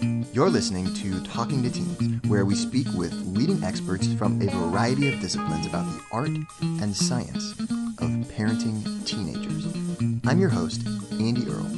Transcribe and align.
You're 0.00 0.50
listening 0.50 0.92
to 0.94 1.22
Talking 1.22 1.62
to 1.62 1.70
Teens, 1.70 2.20
where 2.26 2.44
we 2.44 2.56
speak 2.56 2.88
with 2.94 3.12
leading 3.26 3.62
experts 3.62 4.12
from 4.14 4.42
a 4.42 4.50
variety 4.50 5.08
of 5.08 5.20
disciplines 5.20 5.66
about 5.66 5.86
the 5.86 6.00
art 6.10 6.30
and 6.60 6.94
science 6.94 7.52
of 7.60 8.10
parenting 8.34 8.82
teenagers. 9.06 9.66
I'm 10.26 10.40
your 10.40 10.48
host, 10.48 10.84
Andy 11.12 11.46
Earle. 11.48 11.70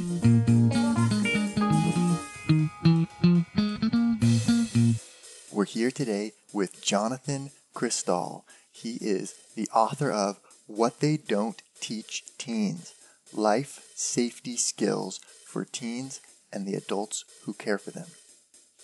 We're 5.51 5.65
here 5.65 5.91
today 5.91 6.31
with 6.51 6.81
Jonathan 6.83 7.51
Cristall. 7.75 8.43
He 8.71 8.97
is 8.99 9.35
the 9.55 9.67
author 9.73 10.11
of 10.11 10.39
What 10.65 10.99
They 10.99 11.17
Don't 11.17 11.61
Teach 11.79 12.23
Teens 12.39 12.95
Life 13.31 13.85
Safety 13.93 14.57
Skills 14.57 15.19
for 15.45 15.63
Teens 15.63 16.19
and 16.51 16.65
the 16.65 16.75
adults 16.75 17.25
who 17.43 17.53
care 17.53 17.77
for 17.77 17.91
them. 17.91 18.07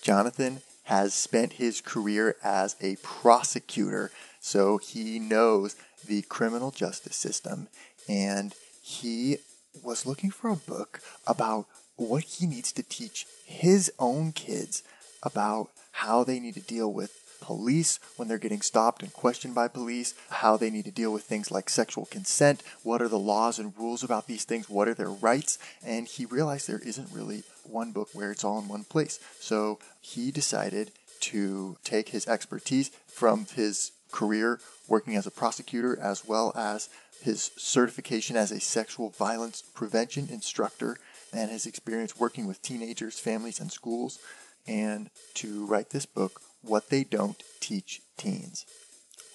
Jonathan 0.02 0.62
has 0.84 1.14
spent 1.14 1.54
his 1.54 1.82
career 1.82 2.36
as 2.44 2.76
a 2.82 2.98
prosecutor, 2.98 4.12
so 4.40 4.78
he 4.78 5.18
knows 5.20 5.76
the 6.06 6.22
criminal 6.24 6.72
justice 6.72 7.16
system, 7.16 7.68
and 8.10 8.54
he 8.82 9.38
was 9.82 10.06
looking 10.06 10.30
for 10.30 10.50
a 10.50 10.56
book 10.56 11.00
about 11.26 11.66
what 11.96 12.24
he 12.24 12.46
needs 12.46 12.72
to 12.74 12.84
teach 12.84 13.26
his 13.46 13.92
own 13.98 14.32
kids 14.32 14.84
about 15.22 15.70
how 15.92 16.24
they 16.24 16.40
need 16.40 16.56
to 16.56 16.60
deal 16.60 16.92
with 16.92 17.23
police 17.44 18.00
when 18.16 18.28
they're 18.30 18.38
getting 18.38 18.62
stopped 18.62 19.04
and 19.04 19.12
questioned 19.12 19.54
by 19.54 19.68
police, 19.68 20.14
how 20.30 20.56
they 20.56 20.70
need 20.70 20.86
to 20.86 20.92
deal 20.92 21.12
with 21.12 21.24
things 21.24 21.52
like 21.52 21.70
sexual 21.70 22.06
consent, 22.06 22.64
what 22.84 23.02
are 23.02 23.10
the 23.10 23.20
laws 23.20 23.60
and 23.60 23.78
rules 23.78 24.02
about 24.02 24.28
these 24.28 24.46
things, 24.46 24.70
what 24.70 24.88
are 24.88 24.94
their 24.94 25.12
rights, 25.12 25.60
and 25.86 26.08
he 26.08 26.26
realized 26.26 26.68
there 26.68 26.80
isn't 26.80 27.12
really 27.12 27.44
one 27.64 27.92
book 27.92 28.10
where 28.14 28.32
it's 28.32 28.46
all 28.46 28.60
in 28.60 28.70
one 28.70 28.86
place. 28.86 29.20
So 29.40 29.78
he 30.00 30.32
decided 30.32 30.92
to 31.32 31.78
take 31.84 32.10
his 32.10 32.28
expertise 32.28 32.90
from 33.08 33.46
his 33.56 33.92
career 34.12 34.60
working 34.88 35.16
as 35.16 35.28
a 35.28 35.32
prosecutor 35.32 36.00
as 36.00 36.26
well 36.26 36.54
as 36.56 36.88
his 37.22 37.52
certification 37.58 38.38
as 38.38 38.52
a 38.52 38.60
sexual 38.60 39.10
violence 39.10 39.64
prevention 39.74 40.28
instructor 40.30 40.98
and 41.34 41.52
his 41.52 41.66
experience 41.66 42.20
working 42.20 42.48
with 42.48 42.62
teenagers, 42.62 43.20
families, 43.20 43.60
and 43.60 43.72
schools, 43.72 44.20
and 44.68 45.10
to 45.34 45.66
write 45.66 45.90
this 45.90 46.06
book, 46.06 46.42
What 46.64 46.90
They 46.90 47.04
Don't 47.04 47.44
Teach 47.60 48.02
Teens. 48.18 48.66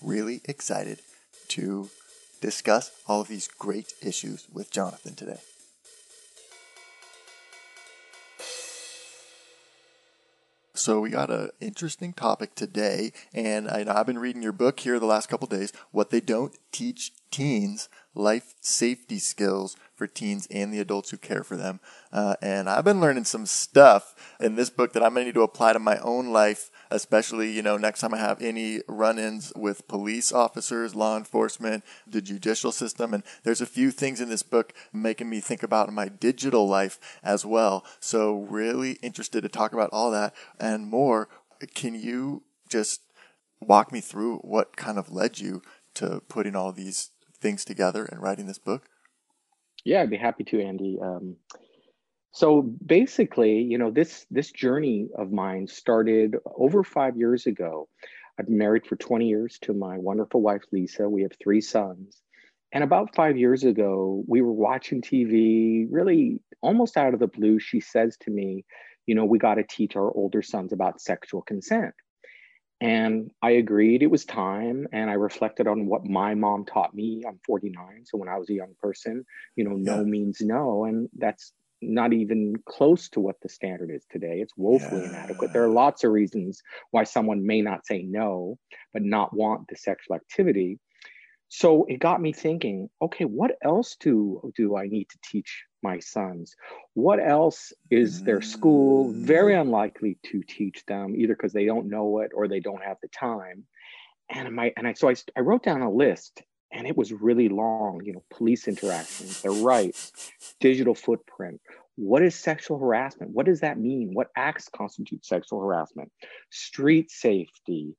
Really 0.02 0.40
excited 0.46 1.00
to 1.48 1.90
discuss 2.40 2.90
all 3.06 3.20
of 3.20 3.28
these 3.28 3.48
great 3.48 3.92
issues 4.02 4.46
with 4.52 4.70
Jonathan 4.70 5.14
today. 5.14 5.38
So 10.78 11.00
we 11.00 11.10
got 11.10 11.30
an 11.30 11.50
interesting 11.60 12.12
topic 12.12 12.54
today, 12.54 13.12
and 13.34 13.68
I, 13.68 13.84
have 13.84 14.06
been 14.06 14.18
reading 14.18 14.42
your 14.42 14.52
book 14.52 14.78
here 14.78 15.00
the 15.00 15.06
last 15.06 15.28
couple 15.28 15.48
days. 15.48 15.72
What 15.90 16.10
they 16.10 16.20
don't 16.20 16.56
teach 16.70 17.12
teens: 17.32 17.88
life 18.14 18.54
safety 18.60 19.18
skills 19.18 19.76
for 19.96 20.06
teens 20.06 20.46
and 20.52 20.72
the 20.72 20.78
adults 20.78 21.10
who 21.10 21.16
care 21.16 21.42
for 21.42 21.56
them. 21.56 21.80
Uh, 22.12 22.36
and 22.40 22.70
I've 22.70 22.84
been 22.84 23.00
learning 23.00 23.24
some 23.24 23.44
stuff 23.44 24.14
in 24.38 24.54
this 24.54 24.70
book 24.70 24.92
that 24.92 25.02
I'm 25.02 25.14
going 25.14 25.24
to 25.24 25.26
need 25.26 25.34
to 25.34 25.42
apply 25.42 25.72
to 25.72 25.80
my 25.80 25.98
own 25.98 26.28
life, 26.28 26.70
especially, 26.90 27.50
you 27.50 27.62
know, 27.62 27.76
next 27.76 28.00
time 28.00 28.14
I 28.14 28.18
have 28.18 28.40
any 28.40 28.80
run 28.88 29.18
ins 29.18 29.52
with 29.56 29.88
police 29.88 30.32
officers, 30.32 30.94
law 30.94 31.16
enforcement, 31.16 31.84
the 32.06 32.20
judicial 32.20 32.72
system. 32.72 33.14
And 33.14 33.22
there's 33.42 33.60
a 33.60 33.66
few 33.66 33.90
things 33.90 34.20
in 34.20 34.28
this 34.28 34.42
book 34.42 34.72
making 34.92 35.28
me 35.28 35.40
think 35.40 35.62
about 35.62 35.92
my 35.92 36.08
digital 36.08 36.66
life 36.68 36.98
as 37.22 37.44
well. 37.44 37.84
So, 38.00 38.40
really 38.50 38.92
interested 39.02 39.42
to 39.42 39.48
talk 39.48 39.72
about 39.72 39.90
all 39.92 40.10
that 40.10 40.34
and 40.58 40.86
more. 40.86 41.28
Can 41.74 41.94
you 41.94 42.42
just 42.68 43.02
walk 43.60 43.92
me 43.92 44.00
through 44.00 44.38
what 44.38 44.76
kind 44.76 44.98
of 44.98 45.10
led 45.10 45.38
you 45.38 45.62
to 45.94 46.22
putting 46.28 46.54
all 46.54 46.72
these 46.72 47.10
things 47.40 47.64
together 47.64 48.04
and 48.04 48.22
writing 48.22 48.46
this 48.46 48.58
book? 48.58 48.88
Yeah, 49.84 50.02
I'd 50.02 50.10
be 50.10 50.16
happy 50.16 50.44
to, 50.44 50.62
Andy. 50.62 50.98
Um, 51.00 51.36
so 52.38 52.62
basically, 52.62 53.62
you 53.62 53.78
know, 53.78 53.90
this 53.90 54.24
this 54.30 54.52
journey 54.52 55.08
of 55.18 55.32
mine 55.32 55.66
started 55.66 56.36
over 56.54 56.84
five 56.84 57.16
years 57.16 57.46
ago. 57.46 57.88
I've 58.38 58.46
been 58.46 58.58
married 58.58 58.86
for 58.86 58.94
20 58.94 59.26
years 59.26 59.58
to 59.62 59.74
my 59.74 59.98
wonderful 59.98 60.40
wife, 60.40 60.62
Lisa. 60.70 61.08
We 61.08 61.22
have 61.22 61.32
three 61.42 61.60
sons. 61.60 62.22
And 62.70 62.84
about 62.84 63.16
five 63.16 63.36
years 63.36 63.64
ago, 63.64 64.22
we 64.28 64.40
were 64.40 64.52
watching 64.52 65.02
TV, 65.02 65.88
really 65.90 66.40
almost 66.60 66.96
out 66.96 67.12
of 67.12 67.18
the 67.18 67.26
blue. 67.26 67.58
She 67.58 67.80
says 67.80 68.16
to 68.20 68.30
me, 68.30 68.64
You 69.06 69.16
know, 69.16 69.24
we 69.24 69.40
got 69.40 69.56
to 69.56 69.64
teach 69.64 69.96
our 69.96 70.08
older 70.08 70.42
sons 70.42 70.72
about 70.72 71.00
sexual 71.00 71.42
consent. 71.42 71.94
And 72.80 73.32
I 73.42 73.50
agreed 73.50 74.04
it 74.04 74.12
was 74.12 74.24
time. 74.24 74.86
And 74.92 75.10
I 75.10 75.14
reflected 75.14 75.66
on 75.66 75.86
what 75.86 76.06
my 76.06 76.36
mom 76.36 76.66
taught 76.66 76.94
me. 76.94 77.24
I'm 77.26 77.40
49. 77.44 78.04
So 78.04 78.16
when 78.16 78.28
I 78.28 78.38
was 78.38 78.48
a 78.48 78.54
young 78.54 78.74
person, 78.80 79.24
you 79.56 79.64
know, 79.64 79.74
no 79.74 79.96
yeah. 79.96 80.02
means 80.02 80.40
no. 80.40 80.84
And 80.84 81.08
that's 81.18 81.52
not 81.80 82.12
even 82.12 82.54
close 82.66 83.08
to 83.10 83.20
what 83.20 83.36
the 83.42 83.48
standard 83.48 83.90
is 83.90 84.04
today. 84.10 84.40
It's 84.40 84.56
woefully 84.56 85.02
yeah. 85.02 85.08
inadequate. 85.08 85.52
There 85.52 85.64
are 85.64 85.68
lots 85.68 86.04
of 86.04 86.12
reasons 86.12 86.62
why 86.90 87.04
someone 87.04 87.46
may 87.46 87.62
not 87.62 87.86
say 87.86 88.02
no, 88.02 88.58
but 88.92 89.02
not 89.02 89.34
want 89.34 89.68
the 89.68 89.76
sexual 89.76 90.16
activity. 90.16 90.78
So 91.48 91.86
it 91.88 91.98
got 91.98 92.20
me 92.20 92.32
thinking, 92.32 92.90
okay, 93.00 93.24
what 93.24 93.52
else 93.62 93.96
do, 93.98 94.52
do 94.54 94.76
I 94.76 94.86
need 94.86 95.08
to 95.08 95.18
teach 95.24 95.64
my 95.82 95.98
sons? 95.98 96.54
What 96.94 97.20
else 97.20 97.72
is 97.90 98.22
their 98.22 98.42
school 98.42 99.10
very 99.12 99.54
mm. 99.54 99.62
unlikely 99.62 100.18
to 100.26 100.42
teach 100.46 100.84
them, 100.86 101.14
either 101.16 101.34
because 101.34 101.54
they 101.54 101.64
don't 101.64 101.88
know 101.88 102.18
it 102.18 102.32
or 102.34 102.48
they 102.48 102.60
don't 102.60 102.84
have 102.84 102.98
the 103.00 103.08
time? 103.08 103.64
And 104.30 104.54
my 104.54 104.74
and 104.76 104.86
I 104.86 104.92
so 104.92 105.08
I, 105.08 105.14
I 105.36 105.40
wrote 105.40 105.62
down 105.62 105.80
a 105.80 105.90
list 105.90 106.42
and 106.72 106.86
it 106.86 106.96
was 106.96 107.12
really 107.12 107.48
long, 107.48 108.02
you 108.04 108.12
know, 108.12 108.24
police 108.30 108.68
interactions, 108.68 109.42
their 109.42 109.52
rights, 109.52 110.32
digital 110.60 110.94
footprint. 110.94 111.60
What 111.96 112.22
is 112.22 112.34
sexual 112.34 112.78
harassment? 112.78 113.32
What 113.32 113.46
does 113.46 113.60
that 113.60 113.78
mean? 113.78 114.10
What 114.12 114.28
acts 114.36 114.68
constitute 114.68 115.24
sexual 115.24 115.60
harassment? 115.60 116.12
Street 116.50 117.10
safety, 117.10 117.96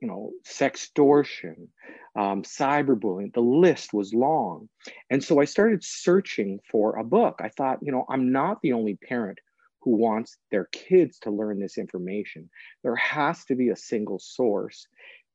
you 0.00 0.08
know, 0.08 0.32
sextortion, 0.46 1.68
um, 2.16 2.42
cyberbullying. 2.42 3.32
The 3.34 3.40
list 3.40 3.92
was 3.92 4.14
long. 4.14 4.68
And 5.10 5.22
so 5.22 5.40
I 5.40 5.44
started 5.44 5.84
searching 5.84 6.58
for 6.70 6.96
a 6.96 7.04
book. 7.04 7.40
I 7.40 7.48
thought, 7.48 7.78
you 7.82 7.92
know, 7.92 8.06
I'm 8.08 8.32
not 8.32 8.60
the 8.62 8.72
only 8.72 8.96
parent 8.96 9.38
who 9.82 9.96
wants 9.96 10.36
their 10.50 10.66
kids 10.72 11.18
to 11.20 11.30
learn 11.30 11.60
this 11.60 11.78
information. 11.78 12.50
There 12.82 12.96
has 12.96 13.44
to 13.46 13.54
be 13.54 13.68
a 13.68 13.76
single 13.76 14.18
source 14.18 14.86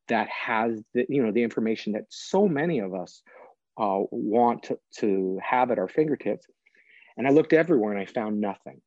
that 0.08 0.28
has 0.30 0.82
the, 0.94 1.06
you 1.10 1.24
know, 1.24 1.32
the 1.32 1.44
information 1.44 1.94
that 1.94 2.06
so 2.10 2.48
many 2.48 2.80
of 2.80 2.94
us 2.94 3.22
uh, 3.78 4.00
want 4.12 4.64
to, 4.64 4.80
to 4.98 5.40
have 5.44 5.72
at 5.72 5.80
our 5.80 5.88
fingertips. 5.88 6.46
And 7.18 7.28
I 7.28 7.32
looked 7.32 7.54
everywhere 7.54 7.92
and 7.92 8.02
I 8.02 8.06
found 8.06 8.42
nothing. 8.42 8.82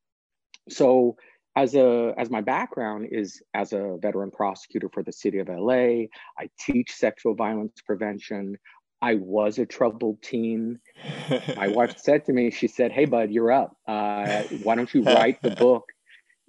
So 0.69 1.15
as 1.55 1.73
a 1.73 2.13
as 2.17 2.29
my 2.29 2.41
background 2.41 3.07
is 3.11 3.41
as 3.53 3.73
a 3.73 3.97
veteran 3.99 4.31
prosecutor 4.31 4.89
for 4.93 5.01
the 5.01 5.11
city 5.11 5.39
of 5.39 5.49
LA, 5.49 6.05
I 6.37 6.49
teach 6.59 6.91
sexual 6.91 7.33
violence 7.33 7.81
prevention. 7.85 8.57
I 9.01 9.15
was 9.15 9.57
a 9.57 9.65
troubled 9.65 10.21
teen. 10.21 10.79
my 11.55 11.67
wife 11.67 11.97
said 11.97 12.25
to 12.25 12.33
me, 12.33 12.51
she 12.51 12.67
said, 12.67 12.91
"Hey, 12.91 13.05
bud, 13.05 13.31
you're 13.31 13.51
up. 13.51 13.75
Uh, 13.87 14.43
why 14.63 14.75
don't 14.75 14.93
you 14.93 15.03
write 15.03 15.41
the 15.41 15.51
book 15.51 15.85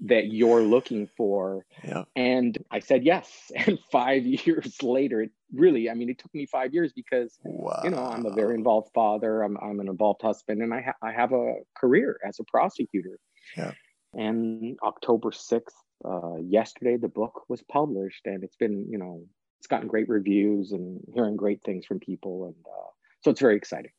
that 0.01 0.33
you're 0.33 0.63
looking 0.63 1.09
for?" 1.17 1.67
Yeah. 1.85 2.05
And 2.17 2.57
I 2.71 2.81
said 2.81 3.05
yes. 3.05 3.53
And 3.67 3.79
five 3.91 4.25
years 4.25 4.83
later, 4.83 5.23
it 5.23 5.31
really, 5.53 5.91
I 5.91 5.95
mean, 5.95 6.09
it 6.11 6.19
took 6.19 6.35
me 6.35 6.47
five 6.47 6.75
years 6.75 6.93
because 6.93 7.39
wow. 7.43 7.81
you 7.85 7.91
know 7.91 8.05
I'm 8.05 8.27
a 8.27 8.33
very 8.33 8.55
involved 8.55 8.91
father. 8.95 9.43
I'm 9.43 9.57
I'm 9.63 9.81
an 9.81 9.89
involved 9.89 10.23
husband, 10.23 10.63
and 10.63 10.73
I 10.73 10.83
ha- 10.83 11.01
I 11.03 11.13
have 11.13 11.33
a 11.33 11.57
career 11.77 12.19
as 12.25 12.39
a 12.41 12.45
prosecutor. 12.45 13.19
Yeah. 13.57 13.73
And 14.15 14.79
October 14.83 15.31
6th, 15.31 15.75
uh, 16.05 16.37
yesterday, 16.37 16.97
the 16.97 17.09
book 17.09 17.43
was 17.49 17.63
published 17.63 18.27
and 18.27 18.43
it's 18.43 18.57
been, 18.57 18.87
you 18.89 18.99
know, 18.99 19.25
it's 19.59 19.67
gotten 19.67 19.89
great 19.89 20.09
reviews 20.09 20.73
and 20.73 21.01
hearing 21.13 21.37
great 21.37 21.63
things 21.63 21.85
from 21.85 21.99
people. 21.99 22.47
And 22.47 22.55
uh, 22.67 22.91
so 23.23 23.31
it's 23.31 23.41
very 23.41 23.57
exciting. 23.57 23.91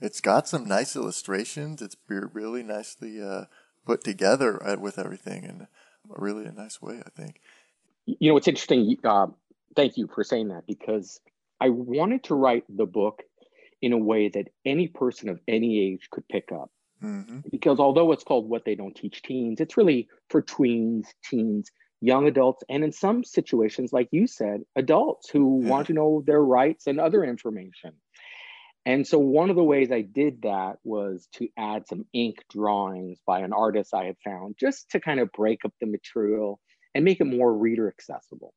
It's 0.00 0.20
got 0.20 0.48
some 0.48 0.66
nice 0.66 0.96
illustrations. 0.96 1.82
It's 1.82 1.96
really 2.08 2.62
nicely 2.62 3.20
uh, 3.20 3.44
put 3.86 4.04
together 4.04 4.62
uh, 4.66 4.76
with 4.78 4.98
everything 4.98 5.44
in 5.44 5.62
a 5.62 6.20
really 6.20 6.44
a 6.44 6.52
nice 6.52 6.80
way, 6.80 7.02
I 7.04 7.10
think. 7.10 7.40
You 8.06 8.30
know, 8.30 8.36
it's 8.36 8.48
interesting. 8.48 8.96
Uh, 9.04 9.28
thank 9.76 9.96
you 9.96 10.08
for 10.12 10.24
saying 10.24 10.48
that 10.48 10.66
because 10.66 11.20
I 11.60 11.68
wanted 11.68 12.24
to 12.24 12.34
write 12.34 12.64
the 12.68 12.86
book 12.86 13.22
in 13.82 13.92
a 13.92 13.98
way 13.98 14.28
that 14.28 14.48
any 14.64 14.88
person 14.88 15.28
of 15.28 15.40
any 15.48 15.80
age 15.80 16.08
could 16.10 16.26
pick 16.28 16.50
up 16.52 16.70
Mm-hmm. 17.02 17.40
Because 17.50 17.78
although 17.78 18.12
it's 18.12 18.24
called 18.24 18.48
What 18.48 18.64
They 18.64 18.74
Don't 18.74 18.94
Teach 18.94 19.22
Teens, 19.22 19.60
it's 19.60 19.76
really 19.76 20.08
for 20.28 20.42
tweens, 20.42 21.06
teens, 21.24 21.70
young 22.00 22.26
adults, 22.26 22.62
and 22.68 22.84
in 22.84 22.92
some 22.92 23.24
situations, 23.24 23.92
like 23.92 24.08
you 24.10 24.26
said, 24.26 24.62
adults 24.76 25.30
who 25.30 25.62
yeah. 25.62 25.70
want 25.70 25.86
to 25.86 25.92
know 25.92 26.22
their 26.26 26.42
rights 26.42 26.86
and 26.86 27.00
other 27.00 27.24
information. 27.24 27.92
And 28.86 29.06
so, 29.06 29.18
one 29.18 29.50
of 29.50 29.56
the 29.56 29.64
ways 29.64 29.92
I 29.92 30.00
did 30.00 30.42
that 30.42 30.78
was 30.84 31.28
to 31.34 31.48
add 31.58 31.86
some 31.86 32.06
ink 32.14 32.36
drawings 32.50 33.18
by 33.26 33.40
an 33.40 33.52
artist 33.52 33.92
I 33.92 34.06
had 34.06 34.16
found 34.24 34.56
just 34.58 34.90
to 34.92 35.00
kind 35.00 35.20
of 35.20 35.30
break 35.32 35.66
up 35.66 35.72
the 35.80 35.86
material 35.86 36.58
and 36.94 37.04
make 37.04 37.20
it 37.20 37.24
more 37.24 37.52
reader 37.52 37.88
accessible. 37.88 38.54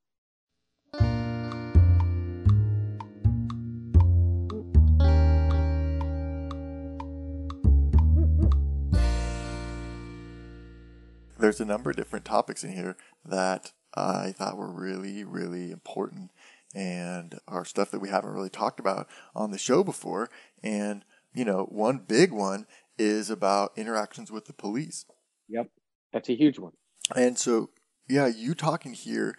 There's 11.38 11.60
a 11.60 11.66
number 11.66 11.90
of 11.90 11.96
different 11.96 12.24
topics 12.24 12.64
in 12.64 12.72
here 12.72 12.96
that 13.26 13.72
I 13.94 14.32
thought 14.32 14.56
were 14.56 14.72
really, 14.72 15.22
really 15.22 15.70
important 15.70 16.30
and 16.74 17.38
are 17.46 17.64
stuff 17.64 17.90
that 17.90 18.00
we 18.00 18.08
haven't 18.08 18.32
really 18.32 18.50
talked 18.50 18.80
about 18.80 19.08
on 19.34 19.50
the 19.50 19.58
show 19.58 19.84
before. 19.84 20.28
And, 20.62 21.04
you 21.32 21.44
know, 21.44 21.64
one 21.70 21.98
big 21.98 22.32
one 22.32 22.66
is 22.98 23.30
about 23.30 23.72
interactions 23.76 24.30
with 24.30 24.46
the 24.46 24.52
police. 24.52 25.04
Yep. 25.48 25.68
That's 26.12 26.28
a 26.28 26.34
huge 26.34 26.58
one. 26.58 26.72
And 27.14 27.38
so, 27.38 27.70
yeah, 28.08 28.26
you 28.26 28.54
talking 28.54 28.94
here 28.94 29.36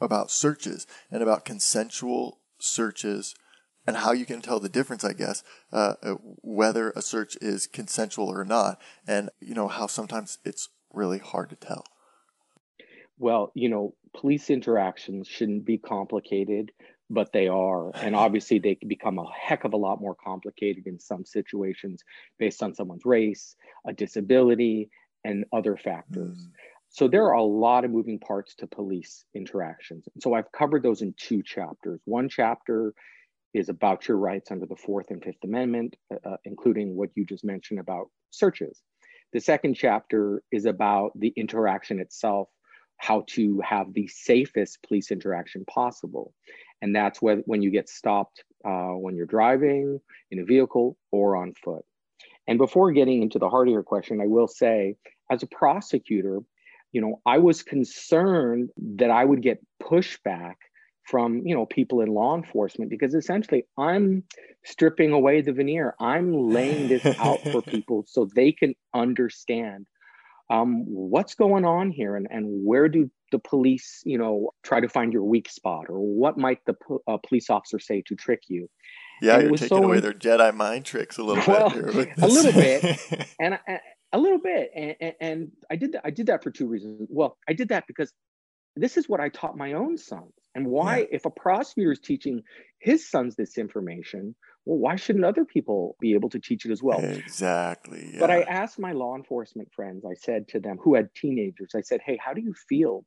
about 0.00 0.30
searches 0.30 0.86
and 1.10 1.22
about 1.22 1.44
consensual 1.44 2.40
searches 2.60 3.34
and 3.86 3.96
how 3.96 4.12
you 4.12 4.26
can 4.26 4.42
tell 4.42 4.60
the 4.60 4.68
difference, 4.68 5.02
I 5.02 5.14
guess, 5.14 5.42
uh, 5.72 5.94
whether 6.42 6.90
a 6.90 7.00
search 7.00 7.36
is 7.40 7.66
consensual 7.66 8.28
or 8.28 8.44
not, 8.44 8.78
and 9.06 9.30
you 9.40 9.54
know 9.54 9.66
how 9.66 9.86
sometimes 9.86 10.38
it's 10.44 10.68
really 10.92 11.18
hard 11.18 11.48
to 11.50 11.56
tell. 11.56 11.84
Well, 13.18 13.52
you 13.54 13.68
know, 13.68 13.94
police 14.16 14.50
interactions 14.50 15.28
shouldn't 15.28 15.64
be 15.64 15.78
complicated, 15.78 16.72
but 17.10 17.32
they 17.32 17.48
are. 17.48 17.90
And 17.94 18.14
obviously, 18.14 18.58
they 18.58 18.74
can 18.74 18.88
become 18.88 19.18
a 19.18 19.26
heck 19.32 19.64
of 19.64 19.72
a 19.72 19.76
lot 19.76 20.00
more 20.00 20.14
complicated 20.14 20.86
in 20.86 20.98
some 20.98 21.24
situations 21.24 22.02
based 22.38 22.62
on 22.62 22.74
someone's 22.74 23.04
race, 23.04 23.56
a 23.86 23.92
disability, 23.92 24.90
and 25.24 25.44
other 25.52 25.76
factors. 25.76 26.38
Mm. 26.38 26.50
So 26.90 27.06
there 27.06 27.24
are 27.24 27.34
a 27.34 27.42
lot 27.42 27.84
of 27.84 27.90
moving 27.90 28.18
parts 28.18 28.54
to 28.56 28.66
police 28.66 29.24
interactions. 29.34 30.08
So 30.20 30.34
I've 30.34 30.50
covered 30.52 30.82
those 30.82 31.02
in 31.02 31.14
two 31.18 31.42
chapters. 31.42 32.00
One 32.06 32.28
chapter 32.28 32.94
is 33.52 33.68
about 33.68 34.08
your 34.08 34.16
rights 34.16 34.50
under 34.50 34.64
the 34.64 34.76
Fourth 34.76 35.10
and 35.10 35.22
Fifth 35.22 35.44
Amendment, 35.44 35.96
uh, 36.12 36.28
uh 36.30 36.36
including 36.44 36.96
what 36.96 37.10
you 37.14 37.26
just 37.26 37.44
mentioned 37.44 37.80
about 37.80 38.10
searches. 38.30 38.82
The 39.32 39.40
second 39.40 39.74
chapter 39.74 40.42
is 40.50 40.64
about 40.64 41.10
the 41.14 41.32
interaction 41.36 42.00
itself 42.00 42.48
how 42.98 43.24
to 43.28 43.60
have 43.64 43.92
the 43.92 44.08
safest 44.08 44.82
police 44.86 45.10
interaction 45.10 45.64
possible. 45.64 46.34
And 46.82 46.94
that's 46.94 47.22
when, 47.22 47.42
when 47.46 47.62
you 47.62 47.70
get 47.70 47.88
stopped 47.88 48.44
uh, 48.64 48.90
when 48.90 49.16
you're 49.16 49.26
driving 49.26 50.00
in 50.30 50.38
a 50.40 50.44
vehicle 50.44 50.96
or 51.10 51.36
on 51.36 51.54
foot. 51.54 51.84
And 52.46 52.58
before 52.58 52.92
getting 52.92 53.22
into 53.22 53.38
the 53.38 53.48
heart 53.48 53.68
of 53.68 53.72
your 53.72 53.82
question, 53.82 54.20
I 54.20 54.26
will 54.26 54.48
say, 54.48 54.96
as 55.30 55.42
a 55.42 55.46
prosecutor, 55.46 56.40
you 56.92 57.00
know, 57.00 57.20
I 57.26 57.38
was 57.38 57.62
concerned 57.62 58.70
that 58.96 59.10
I 59.10 59.24
would 59.24 59.42
get 59.42 59.64
pushback 59.82 60.54
from 61.08 61.46
you 61.46 61.54
know 61.54 61.64
people 61.64 62.02
in 62.02 62.08
law 62.08 62.36
enforcement 62.36 62.90
because 62.90 63.14
essentially 63.14 63.64
i'm 63.78 64.22
stripping 64.64 65.10
away 65.10 65.40
the 65.40 65.52
veneer 65.52 65.94
i'm 66.00 66.50
laying 66.50 66.88
this 66.88 67.04
out 67.18 67.40
for 67.50 67.62
people 67.74 68.04
so 68.06 68.28
they 68.34 68.52
can 68.52 68.74
understand 68.94 69.86
um, 70.50 70.84
what's 70.86 71.34
going 71.34 71.64
on 71.64 71.90
here? 71.90 72.16
And, 72.16 72.26
and 72.30 72.46
where 72.64 72.88
do 72.88 73.10
the 73.30 73.38
police 73.38 74.02
you 74.04 74.16
know 74.16 74.50
try 74.62 74.80
to 74.80 74.88
find 74.88 75.12
your 75.12 75.24
weak 75.24 75.48
spot? 75.50 75.86
Or 75.88 75.98
what 76.00 76.38
might 76.38 76.64
the 76.66 76.74
uh, 77.06 77.18
police 77.26 77.50
officer 77.50 77.78
say 77.78 78.02
to 78.06 78.14
trick 78.14 78.42
you? 78.48 78.68
Yeah 79.20 79.38
and 79.38 79.48
you're 79.48 79.56
taking 79.56 79.78
so 79.78 79.84
away 79.84 80.00
their 80.00 80.12
jedi 80.12 80.54
mind 80.54 80.84
tricks 80.84 81.18
a 81.18 81.22
little 81.24 81.42
well, 81.46 81.70
bit 81.70 82.10
a 82.18 82.26
little 82.26 82.52
bit. 82.52 83.00
And 83.40 83.58
a 84.12 84.18
little 84.18 84.38
bit. 84.38 84.70
And, 84.74 85.14
and 85.20 85.52
i 85.70 85.76
did 85.76 85.92
that 85.92 86.02
i 86.04 86.10
did 86.10 86.26
that 86.26 86.42
for 86.42 86.50
two 86.50 86.66
reasons. 86.66 87.08
Well 87.10 87.36
i 87.48 87.52
did 87.52 87.68
that 87.70 87.84
because 87.86 88.12
this 88.76 88.96
is 88.96 89.08
what 89.08 89.20
i 89.20 89.28
taught 89.28 89.56
my 89.56 89.72
own 89.72 89.98
sons 89.98 90.32
and 90.54 90.66
why 90.66 90.98
yeah. 90.98 91.06
if 91.12 91.24
a 91.24 91.30
prosecutor 91.30 91.92
is 91.92 92.00
teaching 92.00 92.42
his 92.78 93.08
sons 93.08 93.36
this 93.36 93.58
information 93.58 94.34
well, 94.68 94.78
why 94.78 94.96
shouldn't 94.96 95.24
other 95.24 95.46
people 95.46 95.96
be 95.98 96.12
able 96.12 96.28
to 96.28 96.38
teach 96.38 96.66
it 96.66 96.70
as 96.70 96.82
well? 96.82 97.00
Exactly. 97.00 98.10
Yeah. 98.12 98.20
But 98.20 98.30
I 98.30 98.42
asked 98.42 98.78
my 98.78 98.92
law 98.92 99.16
enforcement 99.16 99.72
friends, 99.72 100.04
I 100.04 100.12
said 100.12 100.46
to 100.48 100.60
them 100.60 100.76
who 100.76 100.94
had 100.94 101.08
teenagers, 101.14 101.70
I 101.74 101.80
said, 101.80 102.00
hey, 102.04 102.18
how 102.22 102.34
do 102.34 102.42
you 102.42 102.52
feel 102.68 103.06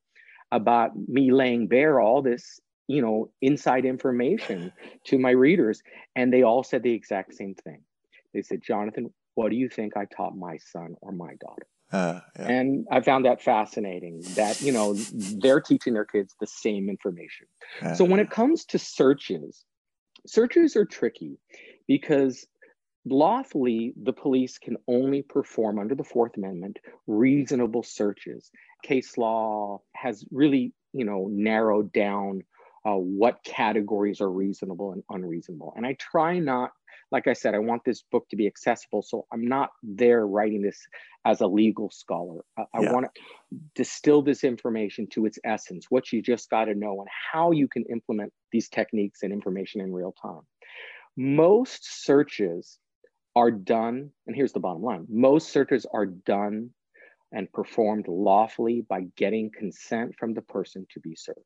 about 0.52 0.94
me 1.08 1.32
laying 1.32 1.68
bare 1.68 2.00
all 2.00 2.24
this, 2.24 2.60
you 2.88 3.04
know, 3.04 3.30
inside 3.44 3.86
information 3.86 4.74
to 5.06 5.20
my 5.20 5.30
readers? 5.30 5.84
And 6.16 6.34
they 6.34 6.42
all 6.42 6.64
said 6.64 6.82
the 6.82 6.94
exact 6.94 7.36
same 7.36 7.54
thing. 7.54 7.84
They 8.34 8.42
said, 8.42 8.64
Jonathan, 8.64 9.14
what 9.36 9.50
do 9.50 9.56
you 9.56 9.70
think 9.70 9.98
I 9.98 10.06
taught 10.06 10.36
my 10.36 10.58
son 10.58 10.96
or 11.02 11.12
my 11.12 11.36
daughter? 11.40 11.68
Uh, 11.92 12.22
yeah. 12.40 12.48
And 12.48 12.88
I 12.90 13.02
found 13.02 13.26
that 13.26 13.42
fascinating 13.42 14.22
that, 14.36 14.62
you 14.62 14.72
know, 14.72 14.94
they're 15.14 15.60
teaching 15.60 15.94
their 15.94 16.06
kids 16.06 16.34
the 16.40 16.48
same 16.48 16.90
information. 16.90 17.48
Uh, 17.82 17.94
so 17.94 18.06
when 18.06 18.22
it 18.22 18.30
comes 18.30 18.64
to 18.66 18.80
searches, 18.80 19.66
Searches 20.28 20.76
are 20.76 20.86
tricky 20.86 21.40
because 21.88 22.46
lawfully 23.06 23.94
the 24.02 24.14
police 24.14 24.58
can 24.58 24.78
only 24.88 25.24
perform 25.24 25.80
under 25.80 25.96
the 25.96 26.04
Fourth 26.04 26.38
Amendment 26.38 26.78
reasonable 27.08 27.84
searches. 27.84 28.52
Case 28.84 29.18
law 29.18 29.82
has 29.96 30.24
really, 30.32 30.74
you 30.94 31.06
know, 31.06 31.28
narrowed 31.32 31.92
down 31.92 32.42
uh, 32.86 32.96
what 32.96 33.44
categories 33.44 34.22
are 34.22 34.32
reasonable 34.32 34.94
and 34.94 35.04
unreasonable. 35.10 35.74
And 35.76 35.86
I 35.86 35.94
try 35.94 36.40
not 36.40 36.72
like 37.12 37.28
I 37.28 37.34
said, 37.34 37.54
I 37.54 37.60
want 37.60 37.84
this 37.84 38.04
book 38.12 38.28
to 38.30 38.36
be 38.36 38.48
accessible. 38.48 39.02
So 39.02 39.26
I'm 39.32 39.46
not 39.46 39.72
there 39.84 40.26
writing 40.26 40.62
this 40.62 40.80
as 41.26 41.42
a 41.42 41.48
legal 41.48 41.92
scholar. 41.92 42.44
I, 42.58 42.64
I 42.74 42.80
want 42.92 43.06
to 43.06 43.58
distill 43.76 44.22
this 44.22 44.44
information 44.44 45.08
to 45.12 45.26
its 45.26 45.38
essence, 45.44 45.88
what 45.90 46.12
you 46.12 46.22
just 46.22 46.50
got 46.50 46.66
to 46.66 46.76
know, 46.76 47.00
and 47.00 47.10
how 47.32 47.52
you 47.52 47.68
can 47.68 47.84
implement 47.92 48.32
these 48.52 48.70
techniques 48.70 49.24
and 49.24 49.34
information 49.34 49.82
in 49.82 49.94
real 49.94 50.16
time. 50.22 50.42
Most 51.18 52.06
searches 52.06 52.80
are 53.36 53.52
done, 53.52 54.12
and 54.28 54.36
here's 54.36 54.54
the 54.54 54.60
bottom 54.60 54.82
line 54.82 55.06
most 55.10 55.50
searches 55.50 55.86
are 55.94 56.06
done 56.06 56.72
and 57.34 57.52
performed 57.54 58.08
lawfully 58.08 58.82
by 58.88 59.02
getting 59.16 59.52
consent 59.58 60.16
from 60.18 60.34
the 60.34 60.42
person 60.42 60.86
to 60.94 61.00
be 61.00 61.16
searched. 61.16 61.40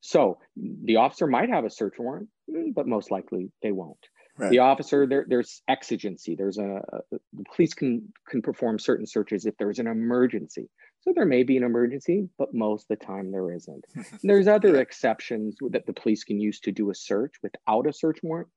So 0.00 0.38
the 0.56 0.96
officer 0.96 1.26
might 1.26 1.48
have 1.48 1.64
a 1.64 1.70
search 1.70 1.94
warrant, 1.98 2.28
mm, 2.48 2.72
but 2.74 2.86
most 2.86 3.10
likely 3.10 3.50
they 3.62 3.72
won't. 3.72 3.98
Right. 4.38 4.50
The 4.50 4.58
officer, 4.58 5.06
there, 5.06 5.24
there's 5.26 5.62
exigency. 5.66 6.34
There's 6.34 6.58
a, 6.58 6.82
the 7.10 7.44
police 7.54 7.72
can 7.72 8.12
can 8.28 8.42
perform 8.42 8.78
certain 8.78 9.06
searches 9.06 9.46
if 9.46 9.56
there's 9.56 9.78
an 9.78 9.86
emergency. 9.86 10.68
So 11.00 11.12
there 11.14 11.24
may 11.24 11.42
be 11.42 11.56
an 11.56 11.62
emergency, 11.62 12.28
but 12.36 12.52
most 12.52 12.86
of 12.90 12.98
the 12.98 13.04
time 13.04 13.30
there 13.30 13.52
isn't. 13.52 13.84
there's 14.22 14.48
other 14.48 14.80
exceptions 14.80 15.56
that 15.70 15.86
the 15.86 15.92
police 15.92 16.24
can 16.24 16.40
use 16.40 16.60
to 16.60 16.72
do 16.72 16.90
a 16.90 16.94
search 16.94 17.34
without 17.42 17.86
a 17.86 17.92
search 17.92 18.18
warrant. 18.22 18.48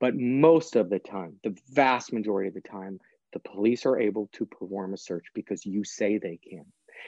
But 0.00 0.14
most 0.16 0.76
of 0.76 0.90
the 0.90 0.98
time, 0.98 1.38
the 1.44 1.56
vast 1.70 2.12
majority 2.12 2.48
of 2.48 2.54
the 2.54 2.68
time, 2.68 2.98
the 3.32 3.38
police 3.40 3.86
are 3.86 3.98
able 3.98 4.28
to 4.32 4.46
perform 4.46 4.94
a 4.94 4.98
search 4.98 5.26
because 5.34 5.64
you 5.64 5.84
say 5.84 6.18
they 6.18 6.38
can. 6.38 6.64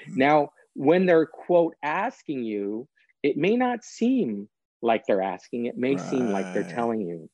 Mm-hmm. 0.06 0.18
Now, 0.18 0.50
when 0.74 1.06
they're 1.06 1.26
quote 1.26 1.74
asking 1.82 2.44
you, 2.44 2.88
it 3.22 3.36
may 3.36 3.56
not 3.56 3.84
seem 3.84 4.48
like 4.80 5.04
they're 5.06 5.22
asking. 5.22 5.66
It 5.66 5.76
may 5.76 5.96
right. 5.96 6.10
seem 6.10 6.30
like 6.30 6.52
they're 6.54 6.62
telling 6.62 7.00
you. 7.00 7.28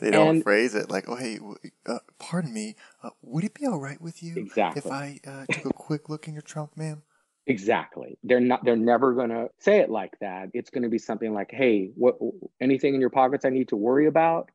They 0.00 0.10
don't 0.10 0.36
and, 0.36 0.42
phrase 0.42 0.74
it 0.74 0.90
like, 0.90 1.08
"Oh, 1.08 1.16
hey, 1.16 1.38
uh, 1.86 1.98
pardon 2.18 2.52
me, 2.52 2.76
uh, 3.02 3.10
would 3.22 3.44
it 3.44 3.54
be 3.54 3.66
all 3.66 3.78
right 3.78 4.00
with 4.00 4.22
you 4.22 4.34
exactly. 4.36 4.82
if 4.84 4.92
I 4.92 5.20
uh, 5.26 5.46
took 5.50 5.66
a 5.66 5.72
quick 5.72 6.08
look 6.08 6.28
in 6.28 6.34
your 6.34 6.42
trunk, 6.42 6.76
ma'am?" 6.76 7.02
Exactly. 7.46 8.18
They're 8.22 8.40
not. 8.40 8.64
They're 8.64 8.76
never 8.76 9.12
going 9.14 9.30
to 9.30 9.48
say 9.58 9.78
it 9.78 9.90
like 9.90 10.12
that. 10.20 10.48
It's 10.54 10.70
going 10.70 10.82
to 10.82 10.88
be 10.88 10.98
something 10.98 11.34
like, 11.34 11.50
"Hey, 11.50 11.90
what? 11.94 12.16
Anything 12.60 12.94
in 12.94 13.00
your 13.00 13.10
pockets 13.10 13.44
I 13.44 13.50
need 13.50 13.68
to 13.68 13.76
worry 13.76 14.06
about?" 14.06 14.50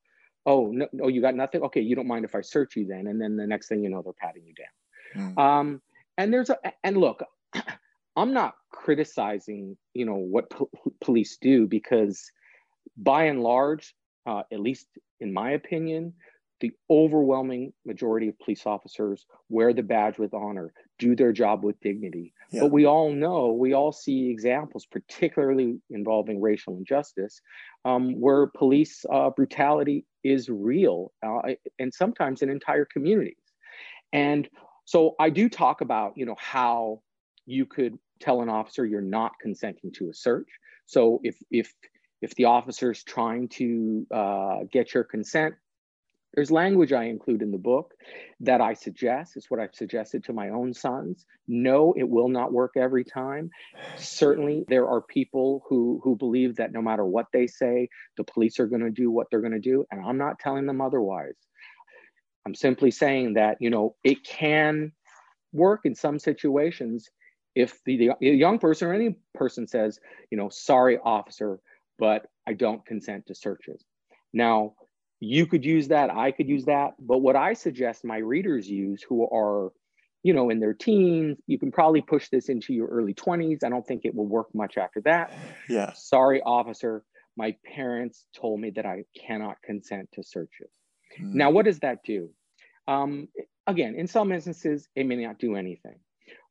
Oh, 0.45 0.71
no, 0.71 0.87
no, 0.93 1.07
you 1.07 1.21
got 1.21 1.35
nothing. 1.35 1.61
Okay, 1.63 1.81
you 1.81 1.95
don't 1.95 2.07
mind 2.07 2.25
if 2.25 2.33
I 2.33 2.41
search 2.41 2.75
you 2.75 2.87
then, 2.87 3.07
and 3.07 3.21
then 3.21 3.35
the 3.35 3.45
next 3.45 3.67
thing 3.67 3.83
you 3.83 3.89
know, 3.89 4.01
they're 4.01 4.13
patting 4.13 4.43
you 4.45 4.53
down. 4.55 5.35
Mm. 5.35 5.41
Um, 5.41 5.81
and 6.17 6.33
there's 6.33 6.49
a 6.49 6.57
and 6.83 6.97
look, 6.97 7.23
I'm 8.15 8.33
not 8.33 8.55
criticizing, 8.71 9.77
you 9.93 10.05
know, 10.05 10.15
what 10.15 10.49
po- 10.49 10.69
police 11.01 11.37
do 11.39 11.67
because, 11.67 12.31
by 12.97 13.25
and 13.25 13.41
large, 13.41 13.95
uh, 14.29 14.43
at 14.51 14.59
least 14.59 14.87
in 15.19 15.33
my 15.33 15.51
opinion, 15.51 16.13
the 16.61 16.71
overwhelming 16.89 17.71
majority 17.85 18.27
of 18.27 18.37
police 18.39 18.65
officers 18.65 19.25
wear 19.49 19.73
the 19.73 19.81
badge 19.81 20.17
with 20.19 20.33
honor, 20.33 20.73
do 20.99 21.15
their 21.15 21.31
job 21.31 21.63
with 21.63 21.79
dignity. 21.79 22.33
Yeah. 22.51 22.61
But 22.61 22.71
we 22.71 22.85
all 22.85 23.11
know, 23.11 23.53
we 23.53 23.73
all 23.73 23.91
see 23.91 24.29
examples, 24.29 24.85
particularly 24.85 25.79
involving 25.89 26.41
racial 26.41 26.77
injustice, 26.77 27.41
um, 27.85 28.19
where 28.19 28.47
police 28.47 29.05
uh, 29.11 29.29
brutality 29.29 30.05
is 30.23 30.49
real 30.49 31.13
uh, 31.25 31.53
and 31.79 31.93
sometimes 31.93 32.41
in 32.41 32.49
entire 32.49 32.85
communities. 32.85 33.35
And 34.11 34.49
so 34.85 35.15
I 35.19 35.29
do 35.29 35.49
talk 35.49 35.81
about, 35.81 36.13
you 36.17 36.25
know, 36.25 36.35
how 36.37 37.01
you 37.45 37.65
could 37.65 37.97
tell 38.19 38.41
an 38.41 38.49
officer 38.49 38.85
you're 38.85 39.01
not 39.01 39.31
consenting 39.41 39.91
to 39.93 40.09
a 40.09 40.13
search. 40.13 40.49
So 40.85 41.21
if 41.23 41.37
if 41.51 41.73
if 42.21 42.35
the 42.35 42.45
officer 42.45 42.91
is 42.91 43.03
trying 43.03 43.47
to 43.49 44.05
uh, 44.13 44.57
get 44.71 44.93
your 44.93 45.03
consent, 45.03 45.55
there's 46.33 46.51
language 46.51 46.93
I 46.93 47.05
include 47.05 47.41
in 47.41 47.51
the 47.51 47.57
book 47.57 47.93
that 48.41 48.61
I 48.61 48.73
suggest. 48.73 49.35
It's 49.35 49.49
what 49.49 49.59
I've 49.59 49.73
suggested 49.73 50.23
to 50.25 50.33
my 50.33 50.49
own 50.49 50.73
sons. 50.73 51.25
No, 51.47 51.93
it 51.97 52.07
will 52.07 52.29
not 52.29 52.53
work 52.53 52.73
every 52.77 53.03
time. 53.03 53.49
Certainly, 53.97 54.65
there 54.67 54.87
are 54.87 55.01
people 55.01 55.63
who 55.67 55.99
who 56.03 56.15
believe 56.15 56.55
that 56.57 56.71
no 56.71 56.81
matter 56.81 57.03
what 57.03 57.25
they 57.33 57.47
say, 57.47 57.89
the 58.15 58.23
police 58.23 58.59
are 58.59 58.67
going 58.67 58.83
to 58.83 58.91
do 58.91 59.09
what 59.09 59.27
they're 59.31 59.41
going 59.41 59.53
to 59.53 59.59
do, 59.59 59.85
and 59.91 60.05
I'm 60.05 60.19
not 60.19 60.37
telling 60.39 60.67
them 60.67 60.81
otherwise. 60.81 61.35
I'm 62.45 62.55
simply 62.55 62.91
saying 62.91 63.33
that 63.33 63.57
you 63.59 63.71
know 63.71 63.95
it 64.03 64.23
can 64.23 64.91
work 65.51 65.81
in 65.85 65.95
some 65.95 66.19
situations 66.19 67.09
if 67.55 67.83
the, 67.85 68.11
the 68.19 68.27
young 68.29 68.59
person 68.59 68.87
or 68.87 68.93
any 68.93 69.15
person 69.33 69.67
says, 69.67 69.99
you 70.29 70.37
know, 70.37 70.49
sorry, 70.49 70.99
officer, 71.03 71.59
but 71.99 72.25
I 72.47 72.53
don't 72.53 72.85
consent 72.85 73.27
to 73.27 73.35
searches. 73.35 73.83
Now, 74.33 74.73
you 75.19 75.45
could 75.45 75.65
use 75.65 75.87
that 75.89 76.09
i 76.09 76.31
could 76.31 76.47
use 76.47 76.65
that 76.65 76.93
but 76.99 77.19
what 77.19 77.35
i 77.35 77.53
suggest 77.53 78.05
my 78.05 78.17
readers 78.17 78.67
use 78.67 79.03
who 79.03 79.27
are 79.27 79.71
you 80.23 80.33
know 80.33 80.49
in 80.49 80.59
their 80.59 80.73
teens 80.73 81.37
you 81.47 81.59
can 81.59 81.71
probably 81.71 82.01
push 82.01 82.29
this 82.29 82.49
into 82.49 82.73
your 82.73 82.87
early 82.87 83.13
20s 83.13 83.63
i 83.63 83.69
don't 83.69 83.85
think 83.85 84.05
it 84.05 84.15
will 84.15 84.27
work 84.27 84.47
much 84.53 84.77
after 84.77 85.01
that. 85.01 85.33
Yeah 85.67 85.93
sorry 85.93 86.41
officer 86.41 87.03
my 87.37 87.55
parents 87.65 88.25
told 88.35 88.59
me 88.59 88.71
that 88.71 88.85
i 88.85 89.03
cannot 89.17 89.61
consent 89.63 90.09
to 90.13 90.23
searches. 90.23 90.71
Mm. 91.19 91.33
now 91.33 91.51
what 91.51 91.65
does 91.65 91.79
that 91.79 92.03
do? 92.03 92.29
Um, 92.87 93.27
again 93.67 93.95
in 93.95 94.07
some 94.07 94.31
instances 94.31 94.87
it 94.95 95.05
may 95.05 95.17
not 95.17 95.37
do 95.37 95.55
anything 95.55 95.99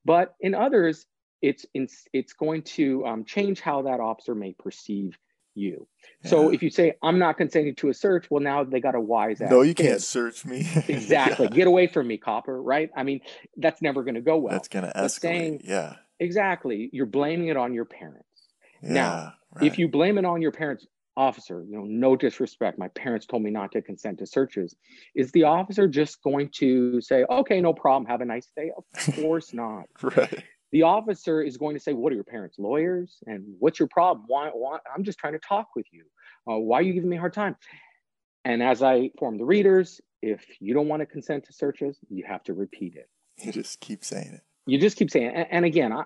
but 0.04 0.34
in 0.40 0.54
others 0.54 1.06
it's 1.40 1.64
it's, 1.72 2.04
it's 2.12 2.32
going 2.32 2.62
to 2.62 3.06
um, 3.06 3.24
change 3.24 3.60
how 3.60 3.82
that 3.82 4.00
officer 4.00 4.34
may 4.34 4.54
perceive 4.58 5.16
you. 5.58 5.86
Yeah. 6.22 6.30
So 6.30 6.52
if 6.52 6.62
you 6.62 6.70
say 6.70 6.94
I'm 7.02 7.18
not 7.18 7.36
consenting 7.36 7.74
to 7.76 7.88
a 7.88 7.94
search, 7.94 8.30
well 8.30 8.42
now 8.42 8.64
they 8.64 8.80
got 8.80 8.94
a 8.94 9.00
wise 9.00 9.40
ass. 9.40 9.50
No, 9.50 9.62
you 9.62 9.74
can't 9.74 10.00
search 10.00 10.44
me. 10.44 10.68
exactly. 10.88 11.46
yeah. 11.46 11.54
Get 11.54 11.66
away 11.66 11.86
from 11.86 12.06
me, 12.06 12.16
copper, 12.16 12.60
right? 12.62 12.90
I 12.96 13.02
mean, 13.02 13.20
that's 13.56 13.82
never 13.82 14.02
going 14.02 14.14
to 14.14 14.20
go 14.20 14.36
well. 14.38 14.52
That's 14.52 14.68
going 14.68 14.84
to 14.84 14.92
escalate. 14.92 15.20
Saying, 15.20 15.60
yeah. 15.64 15.96
Exactly. 16.20 16.90
You're 16.92 17.06
blaming 17.06 17.48
it 17.48 17.56
on 17.56 17.74
your 17.74 17.84
parents. 17.84 18.24
Yeah, 18.82 18.92
now, 18.92 19.32
right. 19.54 19.66
if 19.66 19.78
you 19.78 19.88
blame 19.88 20.18
it 20.18 20.24
on 20.24 20.42
your 20.42 20.52
parents, 20.52 20.86
officer, 21.16 21.64
you 21.68 21.76
know, 21.76 21.84
no 21.84 22.14
disrespect, 22.14 22.78
my 22.78 22.86
parents 22.88 23.26
told 23.26 23.42
me 23.42 23.50
not 23.50 23.72
to 23.72 23.82
consent 23.82 24.18
to 24.20 24.26
searches. 24.26 24.76
Is 25.16 25.32
the 25.32 25.42
officer 25.42 25.88
just 25.88 26.22
going 26.22 26.48
to 26.58 27.00
say, 27.00 27.24
"Okay, 27.28 27.60
no 27.60 27.72
problem, 27.72 28.08
have 28.08 28.20
a 28.20 28.24
nice 28.24 28.48
day"? 28.56 28.70
Of 28.76 29.16
course 29.16 29.52
not. 29.52 29.86
right 30.02 30.44
the 30.72 30.82
officer 30.82 31.42
is 31.42 31.56
going 31.56 31.74
to 31.76 31.80
say, 31.80 31.92
What 31.92 32.12
are 32.12 32.14
your 32.14 32.24
parents, 32.24 32.58
lawyers? 32.58 33.18
And 33.26 33.44
what's 33.58 33.78
your 33.78 33.88
problem? 33.88 34.24
Why, 34.28 34.48
why? 34.48 34.78
I'm 34.94 35.04
just 35.04 35.18
trying 35.18 35.34
to 35.34 35.38
talk 35.38 35.68
with 35.74 35.86
you. 35.90 36.04
Uh, 36.50 36.58
why 36.58 36.78
are 36.78 36.82
you 36.82 36.92
giving 36.92 37.10
me 37.10 37.16
a 37.16 37.20
hard 37.20 37.32
time? 37.32 37.56
And 38.44 38.62
as 38.62 38.82
I 38.82 38.94
inform 38.94 39.38
the 39.38 39.44
readers, 39.44 40.00
if 40.22 40.44
you 40.60 40.74
don't 40.74 40.88
want 40.88 41.00
to 41.00 41.06
consent 41.06 41.44
to 41.44 41.52
searches, 41.52 41.98
you 42.08 42.24
have 42.26 42.42
to 42.44 42.54
repeat 42.54 42.96
it. 42.96 43.08
You 43.44 43.52
just 43.52 43.80
keep 43.80 44.04
saying 44.04 44.32
it. 44.34 44.40
You 44.66 44.78
just 44.78 44.96
keep 44.96 45.10
saying 45.10 45.26
it. 45.26 45.34
And, 45.34 45.46
and 45.50 45.64
again, 45.64 45.92
I, 45.92 46.04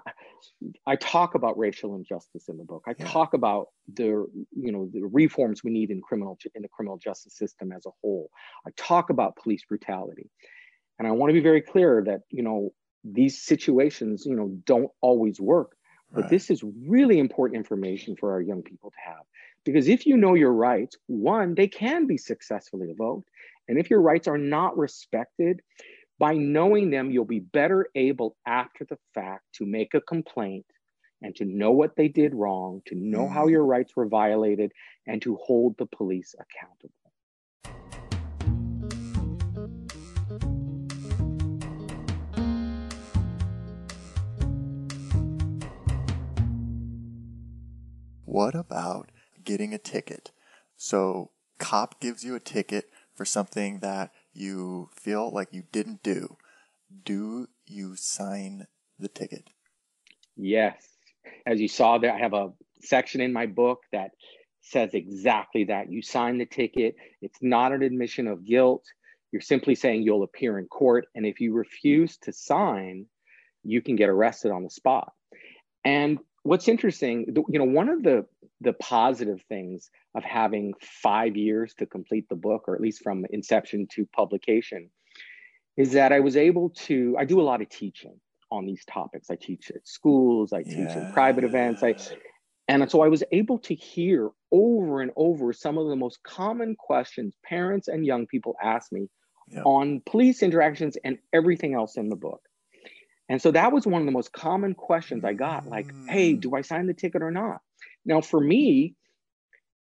I 0.87 0.97
talk 0.97 1.35
about 1.35 1.59
racial 1.59 1.97
injustice 1.97 2.49
in 2.49 2.59
the 2.59 2.65
book. 2.65 2.85
I 2.87 2.95
yeah. 2.99 3.07
talk 3.07 3.35
about 3.35 3.69
the 3.93 4.05
you 4.05 4.73
know 4.73 4.89
the 4.93 5.03
reforms 5.03 5.65
we 5.65 5.71
need 5.71 5.91
in 5.91 6.01
criminal 6.01 6.39
in 6.55 6.63
the 6.63 6.69
criminal 6.69 6.99
justice 6.99 7.37
system 7.37 7.73
as 7.73 7.87
a 7.87 7.91
whole. 8.01 8.31
I 8.67 8.71
talk 8.77 9.11
about 9.11 9.37
police 9.37 9.65
brutality. 9.65 10.31
And 10.99 11.09
I 11.09 11.11
want 11.11 11.31
to 11.31 11.35
be 11.35 11.41
very 11.41 11.61
clear 11.61 12.03
that 12.07 12.21
you 12.31 12.43
know 12.43 12.73
these 13.05 13.43
situations, 13.43 14.25
you 14.27 14.35
know, 14.35 14.57
don't 14.65 14.91
always 15.01 15.41
work. 15.41 15.77
But 16.13 16.23
right. 16.23 16.31
this 16.31 16.51
is 16.51 16.63
really 16.87 17.19
important 17.19 17.57
information 17.57 18.17
for 18.17 18.33
our 18.33 18.41
young 18.41 18.63
people 18.63 18.91
to 18.91 19.11
have. 19.11 19.25
Because 19.65 19.89
if 19.89 20.07
you 20.07 20.17
know 20.17 20.35
your 20.35 20.53
rights, 20.53 20.97
one, 21.07 21.55
they 21.55 21.69
can 21.69 22.07
be 22.07 22.19
successfully 22.19 22.89
evoked. 22.91 23.29
And 23.69 23.79
if 23.79 23.91
your 23.91 24.01
rights 24.01 24.29
are 24.29 24.39
not 24.39 24.77
respected, 24.77 25.61
by 26.19 26.35
knowing 26.35 26.91
them, 26.91 27.11
you'll 27.11 27.25
be 27.25 27.41
better 27.41 27.89
able 27.95 28.37
after 28.47 28.85
the 28.85 28.99
fact 29.15 29.45
to 29.55 29.67
make 29.67 29.95
a 29.95 30.01
complaint 30.01 30.67
and 31.23 31.35
to 31.37 31.45
know 31.45 31.71
what 31.71 31.97
they 31.97 32.09
did 32.09 32.35
wrong, 32.35 32.83
to 32.87 32.95
know 32.95 33.27
mm. 33.27 33.33
how 33.33 33.47
your 33.47 33.65
rights 33.65 33.95
were 33.97 34.07
violated, 34.07 34.73
and 35.07 35.23
to 35.23 35.37
hold 35.37 35.77
the 35.79 35.87
police 35.87 36.35
accountable. 36.35 36.93
What 48.33 48.55
about 48.55 49.11
getting 49.45 49.75
a 49.75 49.79
ticket? 49.79 50.31
So, 50.79 51.33
cop 51.59 52.01
gives 52.01 52.25
you 52.25 52.35
a 52.35 52.41
ticket 52.41 52.89
for 53.15 53.27
something 53.27 53.81
that 53.81 54.11
you 54.33 54.89
feel 54.95 55.31
like 55.31 55.53
you 55.53 55.65
didn't 55.71 56.03
do. 56.03 56.39
Do 57.05 57.49
you 57.67 57.95
sign 57.95 58.69
the 58.99 59.09
ticket? 59.09 59.51
Yes. 60.35 60.97
As 61.45 61.61
you 61.61 61.69
saw 61.69 61.99
there, 61.99 62.15
I 62.15 62.19
have 62.21 62.33
a 62.33 62.55
section 62.81 63.21
in 63.21 63.35
my 63.35 63.45
book 63.45 63.81
that 63.93 64.13
says 64.63 64.95
exactly 64.95 65.65
that. 65.65 65.93
You 65.93 66.01
sign 66.01 66.39
the 66.39 66.47
ticket. 66.47 66.97
It's 67.21 67.43
not 67.43 67.73
an 67.73 67.83
admission 67.83 68.29
of 68.29 68.47
guilt. 68.47 68.87
You're 69.31 69.43
simply 69.43 69.75
saying 69.75 70.05
you'll 70.05 70.23
appear 70.23 70.59
in 70.59 70.69
court. 70.69 71.05
And 71.15 71.27
if 71.27 71.39
you 71.39 71.53
refuse 71.53 72.17
to 72.23 72.33
sign, 72.33 73.05
you 73.63 73.83
can 73.83 73.95
get 73.95 74.09
arrested 74.09 74.53
on 74.53 74.63
the 74.63 74.71
spot. 74.71 75.13
And 75.85 76.19
what's 76.43 76.69
interesting, 76.69 77.27
you 77.49 77.59
know, 77.59 77.65
one 77.65 77.89
of 77.89 78.03
the 78.03 78.27
the 78.61 78.73
positive 78.75 79.43
things 79.49 79.91
of 80.15 80.23
having 80.23 80.73
five 80.81 81.37
years 81.37 81.75
to 81.75 81.87
complete 81.87 82.29
the 82.29 82.37
book, 82.37 82.65
or 82.69 82.75
at 82.75 82.81
least 82.81 83.03
from 83.03 83.27
inception 83.31 83.89
to 83.93 84.07
publication, 84.07 84.89
is 85.77 85.93
that 85.93 86.13
I 86.13 86.21
was 86.21 86.37
able 86.37 86.71
to. 86.71 87.17
I 87.19 87.25
do 87.25 87.41
a 87.41 87.43
lot 87.43 87.61
of 87.61 87.69
teaching 87.69 88.21
on 88.51 88.67
these 88.67 88.85
topics. 88.85 89.31
I 89.31 89.37
teach 89.37 89.71
at 89.71 89.87
schools. 89.87 90.53
I 90.53 90.63
teach 90.63 90.77
yeah. 90.77 91.09
in 91.09 91.13
private 91.13 91.45
events. 91.45 91.83
I 91.83 91.95
and 92.69 92.89
so 92.91 93.03
I 93.03 93.09
was 93.09 93.25
able 93.33 93.59
to 93.61 93.75
hear 93.75 94.31
over 94.53 95.01
and 95.01 95.11
over 95.17 95.53
some 95.53 95.79
of 95.79 95.89
the 95.89 95.97
most 95.97 96.23
common 96.23 96.77
questions 96.77 97.35
parents 97.45 97.89
and 97.89 98.07
young 98.07 98.27
people 98.27 98.55
ask 98.63 98.93
me 98.93 99.09
yeah. 99.49 99.63
on 99.63 100.01
police 100.07 100.43
interactions 100.43 100.97
and 101.05 101.19
everything 101.33 101.75
else 101.75 101.97
in 101.97 102.09
the 102.09 102.17
book. 102.17 102.41
And 103.29 103.41
so 103.41 103.51
that 103.53 103.73
was 103.73 103.87
one 103.87 104.03
of 104.03 104.07
the 104.07 104.13
most 104.13 104.33
common 104.33 104.75
questions 104.75 105.25
I 105.25 105.33
got 105.33 105.67
like, 105.67 105.91
hey, 106.09 106.35
do 106.35 106.55
I 106.55 106.63
sign 106.63 106.87
the 106.87 106.95
ticket 106.95 107.23
or 107.23 107.31
not? 107.31 107.61
Now, 108.05 108.21
for 108.21 108.41
me, 108.41 108.95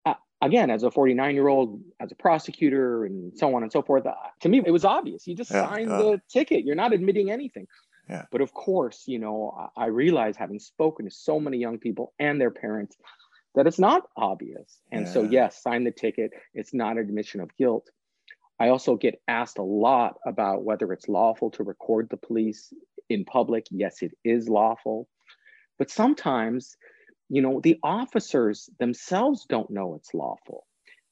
uh, 0.07 0.15
again, 0.41 0.71
as 0.71 0.83
a 0.83 0.91
49 0.91 1.35
year 1.35 1.49
old, 1.49 1.83
as 2.01 2.13
a 2.13 2.15
prosecutor, 2.15 3.05
and 3.05 3.37
so 3.37 3.55
on 3.55 3.63
and 3.63 3.73
so 3.73 3.83
forth, 3.83 4.07
uh, 4.07 4.15
to 4.41 4.49
me, 4.49 4.63
it 4.65 4.71
was 4.71 4.85
obvious. 4.85 5.27
You 5.27 5.35
just 5.35 5.51
yeah, 5.51 5.69
sign 5.69 5.91
uh, 5.91 5.99
the 5.99 6.23
ticket, 6.31 6.65
you're 6.65 6.77
not 6.77 6.93
admitting 6.93 7.31
anything. 7.31 7.67
Yeah. 8.09 8.25
But 8.31 8.41
of 8.41 8.53
course, 8.53 9.05
you 9.07 9.19
know, 9.19 9.71
I 9.77 9.87
realize 9.87 10.37
having 10.37 10.59
spoken 10.59 11.07
to 11.07 11.11
so 11.11 11.41
many 11.41 11.59
young 11.59 11.79
people 11.79 12.13
and 12.19 12.41
their 12.41 12.51
parents 12.51 12.97
that 13.55 13.67
it's 13.67 13.79
not 13.79 14.03
obvious. 14.17 14.81
And 14.93 15.07
yeah. 15.07 15.13
so, 15.13 15.23
yes, 15.23 15.63
sign 15.63 15.85
the 15.85 15.91
ticket. 15.91 16.33
It's 16.55 16.75
not 16.75 16.99
admission 16.99 17.41
of 17.41 17.57
guilt. 17.57 17.89
I 18.59 18.69
also 18.69 18.97
get 18.97 19.21
asked 19.27 19.59
a 19.59 19.63
lot 19.63 20.19
about 20.27 20.65
whether 20.65 20.93
it's 20.93 21.09
lawful 21.09 21.51
to 21.53 21.65
record 21.65 22.09
the 22.11 22.17
police 22.17 22.73
in 23.09 23.25
public. 23.25 23.67
Yes, 23.71 24.03
it 24.03 24.13
is 24.25 24.49
lawful. 24.49 25.09
But 25.79 25.91
sometimes, 25.91 26.77
you 27.29 27.43
know, 27.43 27.61
the 27.61 27.79
officers 27.83 28.69
themselves 28.79 29.47
don't 29.49 29.71
know 29.71 29.95
it's 29.95 30.15
lawful. 30.15 30.67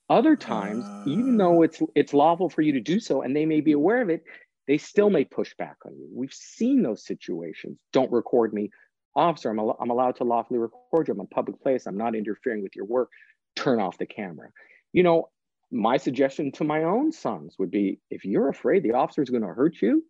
Other 0.08 0.37
times, 0.37 0.84
uh... 0.84 1.04
even 1.06 1.37
though 1.37 1.62
it's 1.62 1.80
it's 1.94 2.14
lawful 2.14 2.49
for 2.49 2.62
you 2.62 2.72
to 2.72 2.80
do 2.80 3.00
so 3.00 3.22
and 3.22 3.34
they 3.34 3.46
may 3.46 3.61
be 3.61 3.72
aware 3.72 4.02
of 4.02 4.11
it, 4.11 4.25
they 4.68 4.78
still 4.78 5.11
may 5.11 5.25
push 5.25 5.54
back 5.54 5.76
on 5.84 5.92
you. 5.96 6.08
We've 6.14 6.32
seen 6.32 6.82
those 6.82 7.04
situations. 7.04 7.78
Don't 7.92 8.12
record 8.12 8.52
me. 8.52 8.70
Officer, 9.14 9.50
I'm, 9.50 9.58
al- 9.58 9.76
I'm 9.80 9.90
allowed 9.90 10.16
to 10.16 10.25
lawfully 10.25 10.58
record 10.58 11.08
you. 11.08 11.12
I'm 11.12 11.20
in 11.20 11.26
a 11.30 11.34
public 11.34 11.61
place. 11.62 11.87
I'm 11.87 11.99
not 11.99 12.14
interfering 12.14 12.62
with 12.62 12.75
your 12.75 12.87
work. 12.87 13.11
Turn 13.56 13.80
off 13.80 13.99
the 13.99 14.06
camera. 14.06 14.49
You 14.92 15.02
know, 15.02 15.28
my 15.70 15.96
suggestion 15.96 16.52
to 16.52 16.64
my 16.64 16.84
own 16.84 17.12
sons 17.12 17.56
would 17.58 17.70
be 17.70 17.99
if 18.11 18.25
you're 18.25 18.49
afraid 18.49 18.82
the 18.82 18.92
officer 18.92 19.22
is 19.22 19.30
going 19.30 19.42
to 19.42 19.49
hurt 19.49 19.80
you 19.80 20.04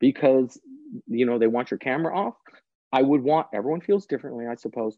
because 0.00 0.60
you 1.06 1.26
know 1.26 1.38
they 1.38 1.46
want 1.46 1.70
your 1.70 1.78
camera 1.78 2.16
off 2.16 2.34
i 2.92 3.02
would 3.02 3.22
want 3.22 3.46
everyone 3.52 3.80
feels 3.80 4.06
differently 4.06 4.46
i 4.46 4.54
suppose 4.54 4.96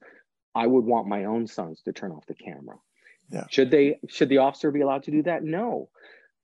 i 0.54 0.66
would 0.66 0.84
want 0.84 1.06
my 1.06 1.24
own 1.24 1.46
sons 1.46 1.82
to 1.82 1.92
turn 1.92 2.12
off 2.12 2.24
the 2.26 2.34
camera 2.34 2.76
yeah. 3.30 3.44
should 3.50 3.70
they 3.70 3.98
should 4.08 4.28
the 4.28 4.38
officer 4.38 4.70
be 4.70 4.80
allowed 4.80 5.02
to 5.02 5.10
do 5.10 5.22
that 5.22 5.42
no 5.42 5.88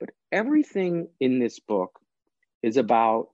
but 0.01 0.11
everything 0.33 1.09
in 1.21 1.39
this 1.39 1.61
book 1.61 1.99
is 2.63 2.77
about 2.77 3.29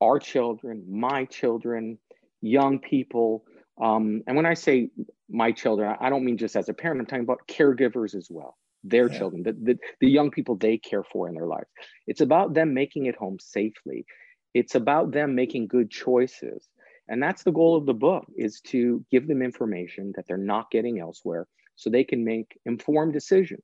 our 0.00 0.18
children 0.18 0.84
my 0.88 1.24
children 1.24 1.98
young 2.40 2.78
people 2.78 3.44
um, 3.80 4.22
and 4.26 4.36
when 4.36 4.46
i 4.46 4.54
say 4.54 4.90
my 5.28 5.52
children 5.52 5.94
i 6.00 6.10
don't 6.10 6.24
mean 6.24 6.38
just 6.38 6.56
as 6.56 6.68
a 6.68 6.74
parent 6.74 7.00
i'm 7.00 7.06
talking 7.06 7.24
about 7.24 7.46
caregivers 7.48 8.14
as 8.14 8.28
well 8.30 8.56
their 8.84 9.10
yeah. 9.10 9.18
children, 9.18 9.42
the, 9.42 9.52
the, 9.52 9.78
the 10.00 10.08
young 10.08 10.30
people 10.30 10.56
they 10.56 10.78
care 10.78 11.02
for 11.02 11.28
in 11.28 11.34
their 11.34 11.46
lives. 11.46 11.68
It's 12.06 12.20
about 12.20 12.54
them 12.54 12.74
making 12.74 13.06
it 13.06 13.16
home 13.16 13.38
safely. 13.40 14.06
It's 14.54 14.74
about 14.74 15.12
them 15.12 15.34
making 15.34 15.68
good 15.68 15.90
choices. 15.90 16.68
And 17.08 17.22
that's 17.22 17.42
the 17.42 17.52
goal 17.52 17.76
of 17.76 17.86
the 17.86 17.94
book 17.94 18.26
is 18.36 18.60
to 18.62 19.04
give 19.10 19.26
them 19.26 19.42
information 19.42 20.12
that 20.16 20.26
they're 20.26 20.36
not 20.36 20.70
getting 20.70 20.98
elsewhere 20.98 21.46
so 21.76 21.88
they 21.88 22.04
can 22.04 22.24
make 22.24 22.58
informed 22.66 23.12
decisions. 23.12 23.62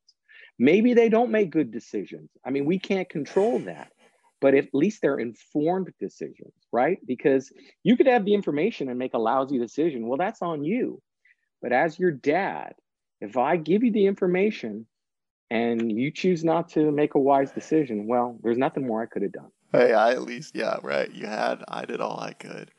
Maybe 0.59 0.95
they 0.95 1.09
don't 1.09 1.31
make 1.31 1.51
good 1.51 1.71
decisions. 1.71 2.31
I 2.45 2.51
mean, 2.51 2.65
we 2.65 2.79
can't 2.79 3.09
control 3.09 3.59
that, 3.61 3.91
but 4.41 4.55
at 4.55 4.69
least 4.73 5.03
they're 5.03 5.19
informed 5.19 5.93
decisions, 5.99 6.55
right? 6.73 6.99
Because 7.07 7.53
you 7.83 7.97
could 7.97 8.07
have 8.07 8.25
the 8.25 8.35
information 8.35 8.89
and 8.89 8.99
make 8.99 9.15
a 9.15 9.19
lousy 9.19 9.59
decision. 9.59 10.07
Well, 10.07 10.19
that's 10.19 10.43
on 10.43 10.65
you. 10.65 11.03
But 11.61 11.73
as 11.73 11.99
your 11.99 12.13
dad, 12.13 12.75
if 13.21 13.37
I 13.37 13.57
give 13.57 13.83
you 13.83 13.91
the 13.91 14.07
information 14.07 14.87
and 15.51 15.91
you 15.91 16.11
choose 16.11 16.45
not 16.45 16.69
to 16.71 16.91
make 16.91 17.15
a 17.15 17.19
wise 17.19 17.51
decision, 17.51 18.07
well, 18.07 18.39
there's 18.43 18.59
nothing 18.59 18.87
more 18.87 19.03
I 19.03 19.07
could 19.07 19.23
have 19.23 19.33
done. 19.33 19.51
Hey, 19.75 19.93
I 19.93 20.13
at 20.13 20.23
least, 20.23 20.55
yeah, 20.55 20.77
right. 20.83 21.11
You 21.13 21.27
had, 21.27 21.63
I 21.69 21.85
did 21.85 22.01
all 22.01 22.19
I 22.21 22.33
could. 22.33 22.71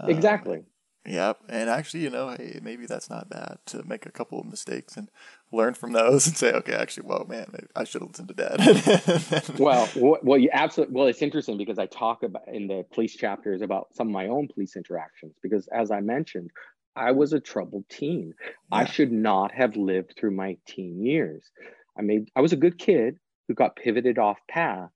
Um, 0.00 0.10
exactly. 0.10 0.64
Yep. 1.06 1.38
And 1.48 1.70
actually, 1.70 2.02
you 2.02 2.10
know, 2.10 2.30
hey, 2.30 2.58
maybe 2.62 2.86
that's 2.86 3.08
not 3.08 3.30
bad 3.30 3.58
to 3.66 3.84
make 3.84 4.06
a 4.06 4.10
couple 4.10 4.40
of 4.40 4.46
mistakes 4.46 4.96
and 4.96 5.08
learn 5.52 5.74
from 5.74 5.92
those 5.92 6.26
and 6.26 6.36
say, 6.36 6.52
okay, 6.52 6.74
actually, 6.74 7.06
whoa, 7.06 7.24
man, 7.28 7.46
I 7.76 7.84
should 7.84 8.02
have 8.02 8.10
listened 8.10 8.28
to 8.28 8.34
dad. 8.34 9.58
well, 9.58 9.88
well, 9.94 10.38
you 10.38 10.50
absolutely, 10.52 10.94
well, 10.94 11.06
it's 11.06 11.22
interesting 11.22 11.56
because 11.58 11.78
I 11.78 11.86
talk 11.86 12.24
about 12.24 12.48
in 12.48 12.66
the 12.66 12.84
police 12.92 13.14
chapters 13.14 13.62
about 13.62 13.94
some 13.94 14.08
of 14.08 14.12
my 14.12 14.26
own 14.26 14.48
police 14.48 14.76
interactions 14.76 15.36
because 15.42 15.68
as 15.68 15.90
I 15.92 16.00
mentioned, 16.00 16.50
I 16.96 17.12
was 17.12 17.32
a 17.32 17.40
troubled 17.40 17.84
teen. 17.88 18.34
Yeah. 18.72 18.78
I 18.78 18.84
should 18.86 19.12
not 19.12 19.52
have 19.52 19.76
lived 19.76 20.14
through 20.18 20.32
my 20.32 20.56
teen 20.66 21.04
years. 21.04 21.50
I 21.96 22.02
made, 22.02 22.30
I 22.34 22.40
was 22.40 22.52
a 22.52 22.56
good 22.56 22.78
kid 22.78 23.18
who 23.46 23.54
got 23.54 23.76
pivoted 23.76 24.18
off 24.18 24.38
path 24.48 24.90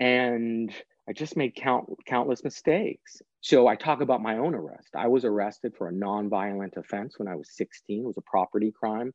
and 0.00 0.72
I 1.08 1.12
just 1.12 1.36
made 1.36 1.54
count, 1.54 1.88
countless 2.06 2.44
mistakes. 2.44 3.22
So 3.40 3.66
I 3.66 3.76
talk 3.76 4.00
about 4.00 4.22
my 4.22 4.38
own 4.38 4.54
arrest. 4.54 4.88
I 4.94 5.08
was 5.08 5.24
arrested 5.24 5.74
for 5.76 5.88
a 5.88 5.92
non-violent 5.92 6.74
offense 6.76 7.18
when 7.18 7.28
I 7.28 7.34
was 7.34 7.50
16. 7.56 8.00
It 8.00 8.06
was 8.06 8.18
a 8.18 8.22
property 8.22 8.72
crime. 8.72 9.14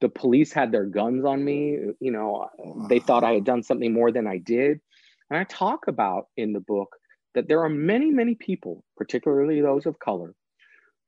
The 0.00 0.08
police 0.08 0.52
had 0.52 0.72
their 0.72 0.86
guns 0.86 1.24
on 1.24 1.44
me. 1.44 1.78
You 2.00 2.10
know, 2.12 2.48
they 2.88 2.98
thought 2.98 3.24
I 3.24 3.32
had 3.32 3.44
done 3.44 3.62
something 3.62 3.92
more 3.92 4.10
than 4.10 4.26
I 4.26 4.38
did. 4.38 4.80
And 5.30 5.38
I 5.38 5.44
talk 5.44 5.86
about 5.88 6.28
in 6.36 6.52
the 6.52 6.60
book 6.60 6.96
that 7.34 7.48
there 7.48 7.62
are 7.62 7.68
many, 7.68 8.10
many 8.10 8.34
people, 8.34 8.84
particularly 8.96 9.60
those 9.60 9.86
of 9.86 9.98
color, 9.98 10.34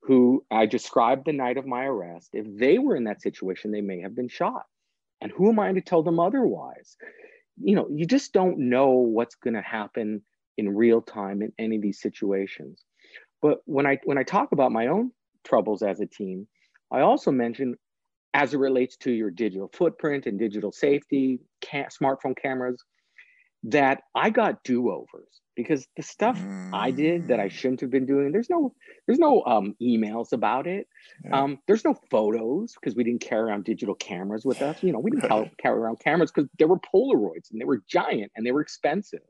who 0.01 0.45
I 0.51 0.65
described 0.65 1.25
the 1.25 1.33
night 1.33 1.57
of 1.57 1.65
my 1.65 1.85
arrest. 1.85 2.29
If 2.33 2.45
they 2.59 2.77
were 2.77 2.95
in 2.95 3.05
that 3.05 3.21
situation, 3.21 3.71
they 3.71 3.81
may 3.81 4.01
have 4.01 4.15
been 4.15 4.29
shot. 4.29 4.63
And 5.21 5.31
who 5.31 5.49
am 5.49 5.59
I 5.59 5.71
to 5.73 5.81
tell 5.81 6.03
them 6.03 6.19
otherwise? 6.19 6.95
You 7.61 7.75
know, 7.75 7.87
you 7.91 8.05
just 8.05 8.33
don't 8.33 8.57
know 8.69 8.89
what's 8.89 9.35
going 9.35 9.55
to 9.55 9.61
happen 9.61 10.21
in 10.57 10.75
real 10.75 11.01
time 11.01 11.41
in 11.41 11.51
any 11.57 11.75
of 11.77 11.81
these 11.81 12.01
situations. 12.01 12.83
But 13.41 13.59
when 13.65 13.85
I 13.85 13.99
when 14.05 14.17
I 14.17 14.23
talk 14.23 14.51
about 14.51 14.71
my 14.71 14.87
own 14.87 15.11
troubles 15.45 15.83
as 15.83 15.99
a 15.99 16.05
team, 16.05 16.47
I 16.91 17.01
also 17.01 17.31
mention 17.31 17.75
as 18.33 18.53
it 18.53 18.57
relates 18.57 18.97
to 18.97 19.11
your 19.11 19.31
digital 19.31 19.69
footprint 19.73 20.25
and 20.25 20.37
digital 20.37 20.71
safety, 20.71 21.39
smartphone 21.63 22.35
cameras, 22.39 22.83
that 23.67 24.01
I 24.15 24.29
got 24.29 24.63
do-overs 24.63 25.41
because 25.55 25.87
the 25.97 26.03
stuff 26.03 26.39
mm. 26.39 26.69
I 26.73 26.91
did 26.91 27.27
that 27.27 27.39
I 27.39 27.47
mm. 27.47 27.51
shouldn't 27.51 27.81
have 27.81 27.89
been 27.89 28.05
doing, 28.05 28.31
there's 28.31 28.49
no 28.49 28.73
there's 29.05 29.19
no 29.19 29.43
um, 29.45 29.75
emails 29.81 30.31
about 30.31 30.67
it. 30.67 30.87
Yeah. 31.25 31.41
Um, 31.41 31.59
there's 31.67 31.83
no 31.83 31.95
photos 32.09 32.73
because 32.73 32.95
we 32.95 33.03
didn't 33.03 33.21
carry 33.21 33.49
around 33.49 33.65
digital 33.65 33.95
cameras 33.95 34.45
with 34.45 34.61
us. 34.61 34.81
You 34.81 34.93
know, 34.93 34.99
we 34.99 35.11
didn't 35.11 35.29
right. 35.29 35.51
carry 35.57 35.77
around 35.77 35.99
cameras 35.99 36.31
because 36.31 36.49
they 36.57 36.65
were 36.65 36.79
Polaroids 36.79 37.51
and 37.51 37.59
they 37.59 37.65
were 37.65 37.83
giant 37.89 38.31
and 38.35 38.45
they 38.45 38.51
were 38.51 38.61
expensive. 38.61 39.21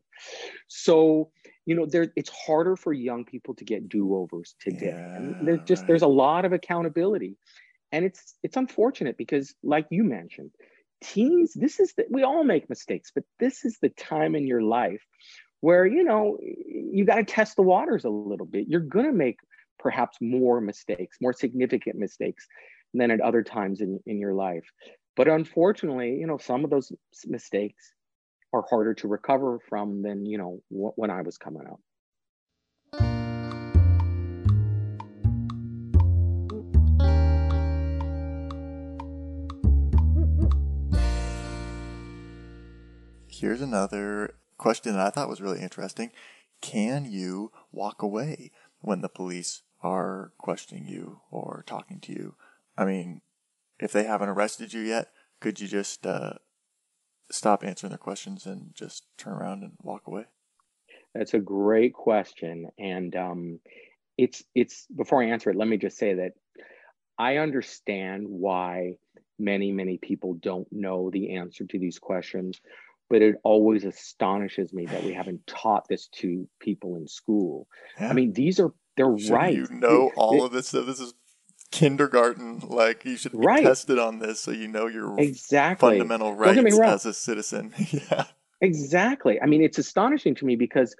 So, 0.67 1.31
you 1.65 1.75
know, 1.75 1.85
there 1.85 2.11
it's 2.15 2.29
harder 2.29 2.75
for 2.75 2.93
young 2.93 3.25
people 3.25 3.55
to 3.55 3.63
get 3.63 3.89
do-overs 3.89 4.55
today. 4.59 4.87
Yeah, 4.87 5.15
and 5.15 5.47
there's 5.47 5.61
just 5.65 5.87
there's 5.87 6.03
a 6.03 6.07
lot 6.07 6.45
of 6.45 6.53
accountability. 6.53 7.37
And 7.91 8.03
it's 8.05 8.35
it's 8.43 8.57
unfortunate 8.57 9.17
because 9.17 9.55
like 9.63 9.87
you 9.89 10.03
mentioned, 10.03 10.51
teens, 11.01 11.53
this 11.53 11.79
is 11.79 11.93
the, 11.93 12.05
we 12.09 12.23
all 12.23 12.43
make 12.43 12.69
mistakes, 12.69 13.11
but 13.13 13.23
this 13.39 13.65
is 13.65 13.77
the 13.81 13.89
time 13.89 14.35
in 14.35 14.47
your 14.47 14.61
life 14.61 15.03
where, 15.61 15.85
you 15.85 16.03
know, 16.03 16.37
you 16.41 17.05
got 17.05 17.15
to 17.15 17.23
test 17.23 17.55
the 17.55 17.63
waters 17.63 18.05
a 18.05 18.09
little 18.09 18.45
bit. 18.45 18.67
You're 18.67 18.79
going 18.79 19.05
to 19.05 19.11
make 19.11 19.39
perhaps 19.79 20.17
more 20.21 20.61
mistakes, 20.61 21.17
more 21.21 21.33
significant 21.33 21.97
mistakes 21.97 22.47
than 22.93 23.11
at 23.11 23.21
other 23.21 23.43
times 23.43 23.81
in, 23.81 23.99
in 24.05 24.19
your 24.19 24.33
life. 24.33 24.65
But 25.15 25.27
unfortunately, 25.27 26.15
you 26.15 26.27
know, 26.27 26.37
some 26.37 26.63
of 26.63 26.69
those 26.69 26.91
mistakes 27.25 27.93
are 28.53 28.63
harder 28.69 28.93
to 28.95 29.07
recover 29.07 29.59
from 29.67 30.01
than 30.01 30.25
you 30.25 30.37
know 30.37 30.61
when 30.69 31.09
I 31.09 31.21
was 31.21 31.37
coming 31.37 31.67
up. 31.67 31.79
Here's 43.39 43.61
another 43.61 44.33
question 44.57 44.93
that 44.93 45.05
I 45.05 45.09
thought 45.11 45.29
was 45.29 45.41
really 45.41 45.61
interesting. 45.61 46.11
Can 46.59 47.05
you 47.05 47.51
walk 47.71 48.01
away 48.01 48.51
when 48.79 49.01
the 49.01 49.09
police 49.09 49.61
are 49.83 50.31
questioning 50.39 50.87
you 50.87 51.21
or 51.29 51.63
talking 51.67 51.99
to 51.99 52.11
you? 52.11 52.35
I 52.75 52.85
mean, 52.85 53.21
if 53.79 53.91
they 53.91 54.05
haven't 54.05 54.29
arrested 54.29 54.73
you 54.73 54.81
yet, 54.81 55.11
could 55.39 55.59
you 55.59 55.67
just 55.67 56.07
uh, 56.07 56.33
stop 57.29 57.63
answering 57.63 57.91
their 57.91 57.99
questions 57.99 58.47
and 58.47 58.71
just 58.73 59.05
turn 59.19 59.33
around 59.33 59.61
and 59.61 59.73
walk 59.83 60.07
away? 60.07 60.25
That's 61.13 61.35
a 61.35 61.39
great 61.39 61.93
question, 61.93 62.69
and 62.79 63.15
um, 63.15 63.59
it's 64.17 64.43
it's. 64.55 64.87
Before 64.95 65.21
I 65.21 65.27
answer 65.27 65.51
it, 65.51 65.57
let 65.57 65.67
me 65.67 65.77
just 65.77 65.97
say 65.97 66.15
that 66.15 66.31
I 67.19 67.37
understand 67.37 68.25
why 68.27 68.95
many 69.37 69.71
many 69.71 69.99
people 69.99 70.33
don't 70.35 70.67
know 70.71 71.11
the 71.11 71.35
answer 71.35 71.65
to 71.65 71.79
these 71.79 71.99
questions, 71.99 72.59
but 73.09 73.21
it 73.21 73.35
always 73.43 73.85
astonishes 73.85 74.73
me 74.73 74.85
that 74.85 75.03
we 75.03 75.13
haven't 75.13 75.45
taught 75.47 75.87
this 75.87 76.07
to 76.07 76.47
people 76.59 76.95
in 76.95 77.07
school. 77.07 77.67
Yeah. 77.99 78.09
I 78.09 78.13
mean, 78.13 78.33
these 78.33 78.59
are 78.59 78.73
they're 78.95 79.17
Should 79.17 79.31
right. 79.31 79.55
You 79.55 79.67
know 79.69 80.11
all 80.15 80.43
of 80.43 80.51
this 80.51 80.69
So 80.69 80.81
This 80.81 80.99
is 80.99 81.13
kindergarten. 81.71 82.59
Like 82.59 83.05
you 83.05 83.17
should 83.17 83.33
be 83.33 83.39
right. 83.39 83.63
tested 83.63 83.99
on 83.99 84.19
this 84.19 84.39
so 84.39 84.51
you 84.51 84.67
know 84.67 84.87
your 84.87 85.17
exactly 85.19 85.89
fundamental 85.89 86.33
rights 86.33 86.79
as 86.79 87.05
a 87.05 87.13
citizen. 87.13 87.73
yeah. 87.91 88.25
Exactly. 88.61 89.39
I 89.39 89.45
mean, 89.45 89.61
it's 89.61 89.77
astonishing 89.77 90.35
to 90.35 90.45
me 90.45 90.55
because 90.55 90.95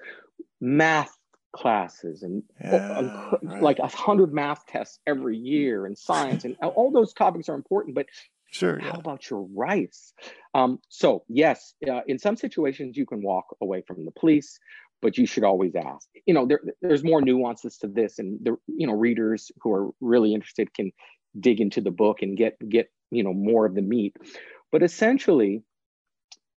math 0.60 1.18
classes 1.52 2.22
and 2.22 2.42
uh, 2.64 2.68
yeah, 2.70 3.30
right. 3.42 3.62
like 3.62 3.78
a 3.80 3.88
hundred 3.88 4.32
math 4.32 4.64
tests 4.66 5.00
every 5.06 5.36
year 5.36 5.86
and 5.86 5.98
science 5.98 6.44
and 6.44 6.56
all 6.60 6.92
those 6.92 7.12
topics 7.12 7.48
are 7.48 7.54
important, 7.54 7.94
but 7.94 8.06
Sure. 8.50 8.78
How 8.78 8.88
yeah. 8.88 8.96
about 8.98 9.28
your 9.28 9.46
rights? 9.54 10.14
Um, 10.54 10.80
so 10.88 11.24
yes, 11.28 11.74
uh, 11.88 12.00
in 12.06 12.18
some 12.18 12.36
situations 12.36 12.96
you 12.96 13.06
can 13.06 13.22
walk 13.22 13.44
away 13.60 13.82
from 13.86 14.04
the 14.04 14.10
police, 14.12 14.58
but 15.02 15.18
you 15.18 15.26
should 15.26 15.44
always 15.44 15.74
ask. 15.74 16.08
You 16.26 16.34
know, 16.34 16.46
there, 16.46 16.60
there's 16.80 17.04
more 17.04 17.20
nuances 17.20 17.76
to 17.78 17.88
this, 17.88 18.18
and 18.18 18.38
the 18.42 18.56
you 18.66 18.86
know 18.86 18.94
readers 18.94 19.52
who 19.60 19.72
are 19.72 19.90
really 20.00 20.34
interested 20.34 20.72
can 20.72 20.92
dig 21.38 21.60
into 21.60 21.80
the 21.80 21.90
book 21.90 22.22
and 22.22 22.36
get 22.36 22.56
get 22.68 22.90
you 23.10 23.22
know 23.22 23.34
more 23.34 23.66
of 23.66 23.74
the 23.74 23.82
meat. 23.82 24.16
But 24.72 24.82
essentially, 24.82 25.62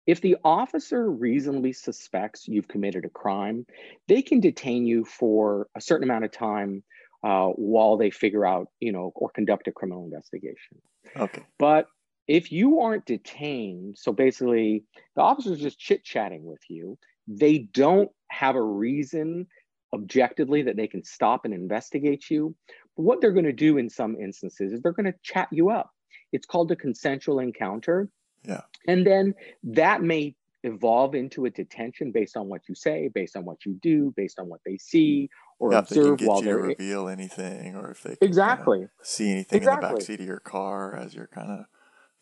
if 0.08 0.21
the 0.21 0.38
officer 0.43 1.10
reasonably 1.10 1.73
suspects 1.73 2.47
you've 2.47 2.67
committed 2.67 3.06
a 3.06 3.10
crime, 3.10 3.65
they 4.08 4.21
can 4.21 4.39
detain 4.39 4.86
you 4.86 5.06
for 5.06 5.67
a 5.75 5.82
certain 5.82 6.10
amount 6.10 6.25
of 6.25 6.32
time 6.32 6.84
uh, 7.23 7.47
while 7.47 7.97
they 7.97 8.10
figure 8.10 8.45
out, 8.45 8.67
you 8.79 8.91
know, 8.91 9.12
or 9.15 9.29
conduct 9.29 9.67
a 9.67 9.71
criminal 9.71 10.03
investigation. 10.03 10.81
Okay. 11.17 11.43
But 11.60 11.88
if 12.27 12.51
you 12.51 12.79
aren't 12.79 13.05
detained, 13.05 13.97
so 13.97 14.12
basically 14.12 14.84
the 15.15 15.21
officer's 15.21 15.60
just 15.60 15.79
chit 15.79 16.03
chatting 16.03 16.45
with 16.45 16.62
you, 16.69 16.97
they 17.27 17.60
don't 17.60 18.10
have 18.29 18.55
a 18.55 18.62
reason 18.62 19.47
objectively 19.93 20.62
that 20.63 20.77
they 20.77 20.88
can 20.88 21.03
stop 21.03 21.45
and 21.45 21.53
investigate 21.53 22.29
you. 22.29 22.55
But 22.95 23.03
what 23.03 23.21
they're 23.21 23.31
going 23.31 23.45
to 23.45 23.53
do 23.53 23.77
in 23.77 23.89
some 23.89 24.15
instances 24.15 24.71
is 24.71 24.81
they're 24.81 24.93
going 24.93 25.12
to 25.12 25.19
chat 25.23 25.49
you 25.51 25.69
up. 25.69 25.91
It's 26.31 26.45
called 26.45 26.71
a 26.71 26.75
consensual 26.75 27.39
encounter. 27.39 28.10
Yeah. 28.47 28.62
And 28.88 29.05
then 29.05 29.36
that 29.63 30.01
may 30.01 30.36
evolve 30.63 31.15
into 31.15 31.45
a 31.45 31.50
detention 31.50 32.12
based 32.12 32.38
on 32.38 32.47
what 32.47 32.62
you 32.69 32.76
say, 32.76 33.10
based 33.13 33.36
on 33.36 33.45
what 33.45 33.65
you 33.65 33.78
do, 33.82 34.06
mm-hmm. 34.06 34.10
based 34.15 34.39
on 34.39 34.47
what 34.47 34.62
they 34.65 34.78
see 34.78 35.30
or 35.60 35.71
yeah, 35.71 35.80
observe 35.80 36.19
they 36.19 36.26
while 36.26 36.41
they 36.41 36.54
reveal 36.54 37.08
anything, 37.08 37.76
or 37.76 37.91
if 37.91 38.04
they 38.04 38.15
exactly 38.21 38.80
kind 38.80 38.89
of 39.00 39.06
see 39.06 39.32
anything 39.32 39.58
exactly. 39.58 39.89
in 39.89 39.95
the 39.95 40.02
backseat 40.02 40.19
of 40.19 40.26
your 40.26 40.39
car 40.39 40.95
as 40.95 41.13
you're 41.13 41.28
kind 41.28 41.52
of 41.52 41.65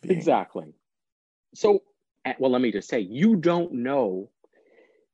being... 0.01 0.17
exactly. 0.17 0.73
So, 1.55 1.83
well, 2.37 2.51
let 2.51 2.61
me 2.61 2.71
just 2.71 2.89
say, 2.89 2.99
you 2.99 3.35
don't 3.35 3.73
know 3.73 4.29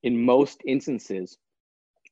in 0.04 0.24
most 0.24 0.62
instances 0.66 1.38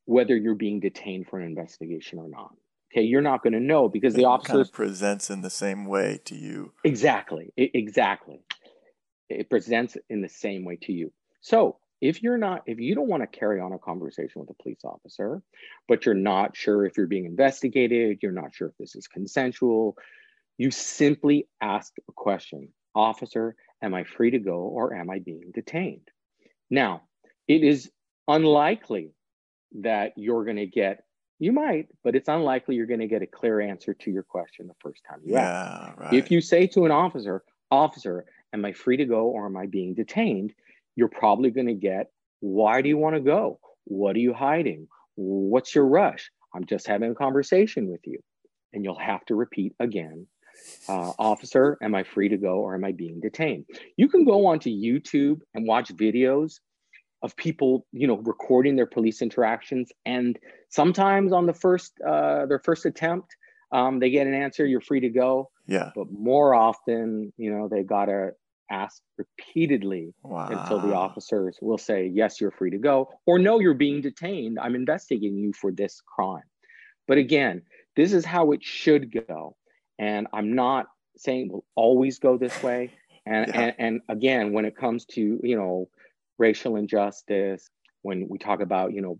whether 0.05 0.35
you're 0.35 0.55
being 0.55 0.79
detained 0.79 1.27
for 1.27 1.39
an 1.39 1.45
investigation 1.45 2.19
or 2.19 2.29
not. 2.29 2.55
Okay, 2.91 3.03
you're 3.03 3.21
not 3.21 3.41
going 3.41 3.53
to 3.53 3.59
know 3.59 3.89
because 3.89 4.13
it 4.13 4.17
the 4.17 4.25
officer 4.25 4.53
kind 4.53 4.61
of 4.61 4.71
presents 4.71 5.31
in 5.31 5.41
the 5.41 5.49
same 5.49 5.85
way 5.85 6.19
to 6.25 6.35
you. 6.35 6.73
Exactly, 6.83 7.51
exactly. 7.57 8.39
It 9.39 9.49
presents 9.49 9.97
in 10.09 10.21
the 10.21 10.29
same 10.29 10.65
way 10.65 10.77
to 10.83 10.93
you. 10.93 11.11
So 11.41 11.77
if 12.01 12.21
you're 12.21 12.37
not, 12.37 12.63
if 12.65 12.79
you 12.79 12.95
don't 12.95 13.07
want 13.07 13.23
to 13.23 13.39
carry 13.39 13.59
on 13.59 13.71
a 13.71 13.79
conversation 13.79 14.41
with 14.41 14.49
a 14.49 14.61
police 14.61 14.81
officer, 14.83 15.41
but 15.87 16.05
you're 16.05 16.15
not 16.15 16.55
sure 16.55 16.85
if 16.85 16.97
you're 16.97 17.07
being 17.07 17.25
investigated, 17.25 18.19
you're 18.21 18.31
not 18.31 18.53
sure 18.53 18.67
if 18.69 18.77
this 18.77 18.95
is 18.95 19.07
consensual, 19.07 19.97
you 20.57 20.71
simply 20.71 21.47
ask 21.61 21.93
a 22.09 22.11
question 22.11 22.69
Officer, 22.95 23.55
am 23.81 23.93
I 23.93 24.03
free 24.03 24.31
to 24.31 24.39
go 24.39 24.57
or 24.57 24.93
am 24.93 25.09
I 25.09 25.19
being 25.19 25.51
detained? 25.53 26.07
Now, 26.69 27.03
it 27.47 27.63
is 27.63 27.89
unlikely 28.27 29.11
that 29.81 30.13
you're 30.15 30.45
going 30.45 30.57
to 30.57 30.67
get, 30.67 31.03
you 31.39 31.51
might, 31.51 31.87
but 32.03 32.15
it's 32.15 32.27
unlikely 32.27 32.75
you're 32.75 32.85
going 32.85 32.99
to 32.99 33.07
get 33.07 33.23
a 33.23 33.27
clear 33.27 33.59
answer 33.59 33.93
to 33.95 34.11
your 34.11 34.23
question 34.23 34.67
the 34.67 34.75
first 34.79 35.01
time 35.09 35.21
you 35.25 35.33
yeah, 35.33 35.87
ask. 35.89 35.99
Right. 35.99 36.13
If 36.13 36.29
you 36.29 36.41
say 36.41 36.67
to 36.67 36.85
an 36.85 36.91
officer, 36.91 37.43
Officer, 37.71 38.25
am 38.53 38.65
I 38.65 38.73
free 38.73 38.97
to 38.97 39.05
go 39.05 39.27
or 39.27 39.45
am 39.45 39.57
I 39.57 39.65
being 39.65 39.93
detained? 39.93 40.53
you're 40.95 41.09
probably 41.09 41.51
going 41.51 41.67
to 41.67 41.73
get 41.73 42.07
why 42.39 42.81
do 42.81 42.89
you 42.89 42.97
want 42.97 43.15
to 43.15 43.21
go? 43.21 43.59
What 43.85 44.15
are 44.15 44.19
you 44.19 44.33
hiding? 44.33 44.87
What's 45.15 45.73
your 45.73 45.85
rush? 45.85 46.29
I'm 46.53 46.65
just 46.65 46.87
having 46.87 47.11
a 47.11 47.15
conversation 47.15 47.89
with 47.89 48.01
you. 48.05 48.19
And 48.73 48.83
you'll 48.83 48.99
have 48.99 49.23
to 49.25 49.35
repeat 49.35 49.73
again 49.79 50.27
uh, 50.89 51.13
Officer, 51.17 51.77
am 51.81 51.95
I 51.95 52.03
free 52.03 52.29
to 52.29 52.37
go 52.37 52.57
or 52.57 52.75
am 52.75 52.83
I 52.83 52.91
being 52.91 53.19
detained? 53.21 53.65
You 53.97 54.07
can 54.07 54.25
go 54.25 54.45
onto 54.45 54.69
YouTube 54.69 55.39
and 55.53 55.67
watch 55.67 55.89
videos 55.95 56.59
of 57.21 57.35
people, 57.37 57.85
you 57.91 58.07
know, 58.07 58.17
recording 58.17 58.75
their 58.75 58.85
police 58.85 59.21
interactions. 59.21 59.91
And 60.05 60.37
sometimes 60.69 61.31
on 61.31 61.45
the 61.45 61.53
first, 61.53 61.93
uh, 62.05 62.45
their 62.45 62.59
first 62.59 62.85
attempt, 62.85 63.35
um, 63.71 63.99
they 63.99 64.09
get 64.09 64.27
an 64.27 64.33
answer, 64.33 64.65
you're 64.65 64.81
free 64.81 64.99
to 64.99 65.09
go. 65.09 65.49
Yeah. 65.65 65.91
But 65.95 66.11
more 66.11 66.53
often, 66.53 67.31
you 67.37 67.51
know, 67.51 67.69
they 67.69 67.83
got 67.83 68.05
to 68.05 68.31
ask 68.69 69.01
repeatedly 69.17 70.13
wow. 70.23 70.47
until 70.47 70.79
the 70.79 70.93
officers 70.95 71.57
will 71.61 71.77
say, 71.77 72.11
yes, 72.13 72.39
you're 72.41 72.51
free 72.51 72.71
to 72.71 72.77
go, 72.77 73.09
or 73.25 73.39
no, 73.39 73.59
you're 73.59 73.73
being 73.73 74.01
detained. 74.01 74.59
I'm 74.59 74.75
investigating 74.75 75.37
you 75.37 75.53
for 75.53 75.71
this 75.71 76.01
crime. 76.05 76.43
But 77.07 77.17
again, 77.17 77.63
this 77.95 78.13
is 78.13 78.25
how 78.25 78.51
it 78.51 78.63
should 78.63 79.11
go. 79.27 79.55
And 79.99 80.27
I'm 80.33 80.55
not 80.55 80.87
saying 81.17 81.49
will 81.49 81.65
always 81.75 82.19
go 82.19 82.37
this 82.37 82.63
way. 82.63 82.91
And, 83.25 83.47
yeah. 83.47 83.61
and, 83.61 83.75
and 83.79 84.01
again, 84.09 84.53
when 84.53 84.65
it 84.65 84.75
comes 84.75 85.05
to, 85.13 85.39
you 85.43 85.55
know, 85.55 85.89
racial 86.37 86.75
injustice, 86.75 87.69
when 88.01 88.27
we 88.29 88.37
talk 88.37 88.59
about, 88.59 88.93
you 88.93 89.01
know, 89.01 89.19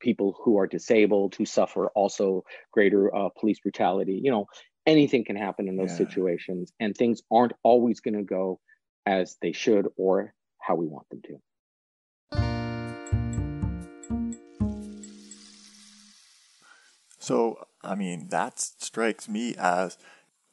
people 0.00 0.38
who 0.42 0.58
are 0.58 0.66
disabled, 0.66 1.34
who 1.34 1.44
suffer 1.44 1.88
also 1.88 2.44
greater 2.72 3.14
uh, 3.14 3.28
police 3.38 3.60
brutality, 3.60 4.20
you 4.22 4.30
know, 4.30 4.46
anything 4.86 5.24
can 5.24 5.36
happen 5.36 5.68
in 5.68 5.76
those 5.76 5.90
yeah. 5.90 5.98
situations 5.98 6.72
and 6.80 6.96
things 6.96 7.22
aren't 7.30 7.52
always 7.62 8.00
going 8.00 8.16
to 8.16 8.22
go 8.22 8.60
as 9.06 9.36
they 9.40 9.52
should 9.52 9.88
or 9.96 10.34
how 10.58 10.74
we 10.74 10.86
want 10.86 11.08
them 11.10 11.22
to. 11.22 11.40
So, 17.18 17.66
I 17.84 17.94
mean, 17.94 18.28
that 18.30 18.58
strikes 18.58 19.28
me 19.28 19.54
as 19.56 19.96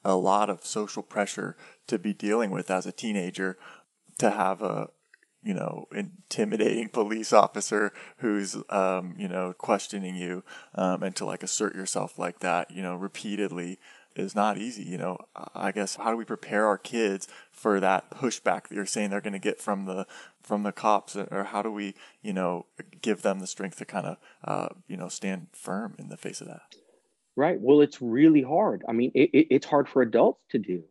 a 0.03 0.15
lot 0.15 0.49
of 0.49 0.65
social 0.65 1.03
pressure 1.03 1.57
to 1.88 1.97
be 1.97 2.13
dealing 2.13 2.51
with 2.51 2.69
as 2.69 2.85
a 2.85 2.91
teenager 2.91 3.57
to 4.19 4.29
have 4.29 4.62
a 4.62 4.89
you 5.41 5.53
know 5.53 5.85
intimidating 5.93 6.89
police 6.93 7.33
officer 7.33 7.91
who's 8.17 8.55
um, 8.69 9.15
you 9.17 9.27
know 9.27 9.53
questioning 9.53 10.15
you 10.15 10.43
um, 10.75 11.03
and 11.03 11.15
to 11.15 11.25
like 11.25 11.43
assert 11.43 11.75
yourself 11.75 12.19
like 12.19 12.39
that 12.39 12.69
you 12.71 12.81
know 12.81 12.95
repeatedly 12.95 13.79
is 14.19 14.36
not 14.36 14.58
easy. 14.58 14.84
You 14.84 14.97
know, 14.97 15.17
I 15.55 15.71
guess 15.71 15.95
how 15.95 16.12
do 16.12 16.17
we 16.17 16.25
prepare 16.25 16.65
our 16.65 16.77
kids 16.77 17.27
for 17.51 17.79
that 17.79 18.10
pushback 18.12 18.67
that 18.67 18.75
you're 18.75 18.86
saying 18.86 19.10
they're 19.10 19.21
going 19.21 19.34
to 19.34 19.39
get 19.39 19.60
from 19.60 19.86
the 19.86 20.05
from 20.41 20.63
the 20.63 20.71
cops, 20.71 21.15
or 21.15 21.45
how 21.45 21.62
do 21.62 21.71
we, 21.71 21.93
you 22.21 22.34
know, 22.34 22.65
give 23.01 23.21
them 23.21 23.39
the 23.39 23.47
strength 23.47 23.77
to 23.77 23.86
kind 23.86 24.08
of, 24.08 24.17
uh, 24.43 24.69
you 24.88 24.97
know, 24.97 25.08
stand 25.08 25.47
firm 25.53 25.95
in 25.99 26.10
the 26.10 26.17
face 26.17 26.41
of 26.41 26.47
that? 26.47 26.62
Right. 27.36 27.60
Well, 27.60 27.82
it's 27.82 28.01
really 28.01 28.41
hard. 28.41 28.84
I 28.88 28.91
mean, 28.91 29.12
it, 29.13 29.29
it, 29.34 29.47
it's 29.49 29.65
hard 29.65 29.88
for 29.88 30.01
adults 30.01 30.41
to 30.51 30.58
do. 30.58 30.84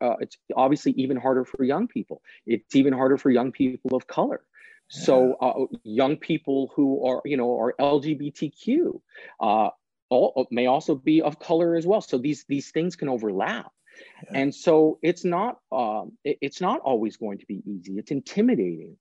Uh, 0.00 0.14
it's 0.20 0.36
obviously 0.54 0.92
even 0.92 1.16
harder 1.16 1.44
for 1.44 1.64
young 1.64 1.88
people. 1.88 2.22
It's 2.46 2.76
even 2.76 2.92
harder 2.92 3.16
for 3.18 3.30
young 3.30 3.50
people 3.50 3.96
of 3.96 4.06
color. 4.06 4.42
So 4.90 5.34
uh, 5.34 5.76
young 5.84 6.16
people 6.16 6.72
who 6.74 7.04
are, 7.04 7.20
you 7.24 7.36
know, 7.36 7.58
are 7.60 7.74
LGBTQ, 7.78 9.00
uh, 9.40 9.68
all, 10.10 10.32
uh, 10.36 10.44
may 10.50 10.66
also 10.66 10.94
be 10.94 11.22
of 11.22 11.38
color 11.38 11.76
as 11.76 11.86
well. 11.86 12.00
So 12.00 12.18
these 12.18 12.44
these 12.48 12.70
things 12.70 12.96
can 12.96 13.08
overlap. 13.08 13.72
Yeah. 14.30 14.40
And 14.40 14.54
so 14.54 14.98
it's 15.02 15.24
not 15.24 15.58
um, 15.72 16.12
it, 16.24 16.38
it's 16.40 16.60
not 16.60 16.80
always 16.80 17.16
going 17.16 17.38
to 17.38 17.46
be 17.46 17.62
easy. 17.66 17.94
It's 17.98 18.10
intimidating. 18.10 18.96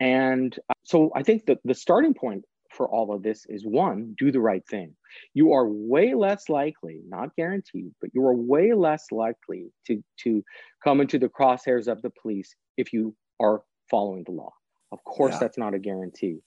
And 0.00 0.56
uh, 0.68 0.74
so 0.84 1.10
I 1.14 1.22
think 1.22 1.46
that 1.46 1.58
the 1.64 1.74
starting 1.74 2.14
point 2.14 2.44
for 2.72 2.88
all 2.88 3.12
of 3.12 3.22
this 3.22 3.46
is 3.48 3.66
one, 3.66 4.14
do 4.18 4.30
the 4.30 4.40
right 4.40 4.62
thing. 4.68 4.94
You 5.34 5.52
are 5.52 5.66
way 5.68 6.14
less 6.14 6.48
likely, 6.48 7.00
not 7.08 7.34
guaranteed, 7.36 7.92
but 8.00 8.10
you 8.14 8.24
are 8.26 8.34
way 8.34 8.72
less 8.72 9.06
likely 9.10 9.72
to, 9.86 10.02
to 10.24 10.44
come 10.84 11.00
into 11.00 11.18
the 11.18 11.28
crosshairs 11.28 11.88
of 11.88 12.02
the 12.02 12.10
police 12.22 12.54
if 12.76 12.92
you 12.92 13.14
are 13.40 13.62
following 13.90 14.24
the 14.24 14.32
law. 14.32 14.52
Of 14.92 15.02
course, 15.04 15.32
yeah. 15.34 15.38
that's 15.40 15.58
not 15.58 15.74
a 15.74 15.78
guarantee. 15.78 16.38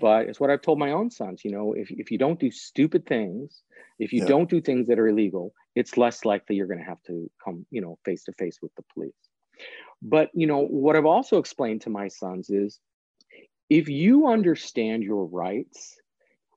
But 0.00 0.28
it's 0.28 0.40
what 0.40 0.50
I've 0.50 0.62
told 0.62 0.78
my 0.78 0.92
own 0.92 1.10
sons, 1.10 1.44
you 1.44 1.50
know, 1.50 1.72
if, 1.72 1.90
if 1.90 2.10
you 2.10 2.18
don't 2.18 2.38
do 2.38 2.50
stupid 2.50 3.06
things, 3.06 3.62
if 3.98 4.12
you 4.12 4.20
yeah. 4.20 4.28
don't 4.28 4.48
do 4.48 4.60
things 4.60 4.86
that 4.88 4.98
are 4.98 5.08
illegal, 5.08 5.52
it's 5.74 5.96
less 5.96 6.24
likely 6.24 6.56
you're 6.56 6.66
going 6.66 6.78
to 6.78 6.84
have 6.84 7.02
to 7.06 7.30
come, 7.44 7.66
you 7.70 7.80
know, 7.80 7.98
face 8.04 8.24
to 8.24 8.32
face 8.32 8.58
with 8.62 8.74
the 8.76 8.84
police. 8.94 9.12
But, 10.00 10.30
you 10.34 10.46
know, 10.46 10.64
what 10.64 10.96
I've 10.96 11.06
also 11.06 11.38
explained 11.38 11.82
to 11.82 11.90
my 11.90 12.08
sons 12.08 12.50
is 12.50 12.78
if 13.68 13.88
you 13.88 14.28
understand 14.28 15.02
your 15.02 15.26
rights, 15.26 15.96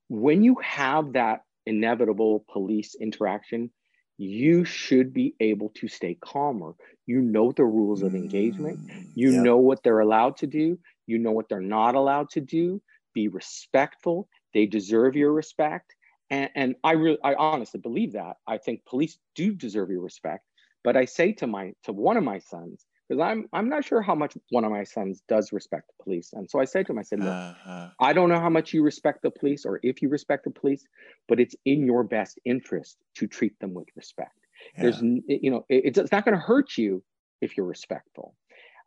when 0.07 0.43
you 0.43 0.57
have 0.63 1.13
that 1.13 1.41
inevitable 1.65 2.45
police 2.51 2.95
interaction, 2.95 3.71
you 4.17 4.63
should 4.65 5.13
be 5.13 5.33
able 5.39 5.69
to 5.69 5.87
stay 5.87 6.15
calmer. 6.21 6.73
You 7.07 7.21
know 7.21 7.51
the 7.51 7.65
rules 7.65 8.03
of 8.03 8.13
engagement. 8.13 8.79
Mm, 8.85 9.07
you 9.15 9.31
yeah. 9.31 9.41
know 9.41 9.57
what 9.57 9.81
they're 9.83 9.99
allowed 9.99 10.37
to 10.37 10.47
do. 10.47 10.77
You 11.07 11.17
know 11.17 11.31
what 11.31 11.49
they're 11.49 11.59
not 11.59 11.95
allowed 11.95 12.29
to 12.31 12.41
do 12.41 12.81
be 13.13 13.27
respectful. 13.27 14.27
They 14.53 14.65
deserve 14.65 15.15
your 15.15 15.33
respect. 15.33 15.95
And, 16.29 16.49
and 16.55 16.75
I 16.83 16.93
really, 16.93 17.17
I 17.23 17.35
honestly 17.35 17.79
believe 17.79 18.13
that. 18.13 18.37
I 18.47 18.57
think 18.57 18.85
police 18.85 19.17
do 19.35 19.53
deserve 19.53 19.89
your 19.89 20.01
respect. 20.01 20.45
But 20.83 20.97
I 20.97 21.05
say 21.05 21.33
to 21.33 21.47
my, 21.47 21.73
to 21.83 21.93
one 21.93 22.17
of 22.17 22.23
my 22.23 22.39
sons, 22.39 22.85
because 23.07 23.21
I'm, 23.21 23.47
I'm 23.51 23.69
not 23.69 23.83
sure 23.83 24.01
how 24.01 24.15
much 24.15 24.37
one 24.49 24.63
of 24.63 24.71
my 24.71 24.83
sons 24.83 25.21
does 25.27 25.51
respect 25.51 25.87
the 25.87 26.03
police. 26.03 26.29
And 26.33 26.49
so 26.49 26.59
I 26.59 26.65
say 26.65 26.81
to 26.81 26.91
him, 26.91 26.97
I 26.97 27.01
said, 27.01 27.19
look, 27.19 27.27
uh-huh. 27.27 27.89
I 27.99 28.13
don't 28.13 28.29
know 28.29 28.39
how 28.39 28.49
much 28.49 28.73
you 28.73 28.81
respect 28.81 29.21
the 29.21 29.31
police 29.31 29.65
or 29.65 29.79
if 29.83 30.01
you 30.01 30.07
respect 30.09 30.45
the 30.45 30.51
police, 30.51 30.85
but 31.27 31.39
it's 31.39 31.55
in 31.65 31.85
your 31.85 32.03
best 32.03 32.39
interest 32.45 32.97
to 33.15 33.27
treat 33.27 33.59
them 33.59 33.73
with 33.73 33.89
respect. 33.95 34.37
Yeah. 34.75 34.83
There's, 34.83 35.01
you 35.01 35.51
know, 35.51 35.65
it, 35.67 35.97
it's 35.97 36.11
not 36.11 36.23
going 36.23 36.35
to 36.35 36.41
hurt 36.41 36.77
you 36.77 37.03
if 37.41 37.57
you're 37.57 37.65
respectful. 37.65 38.33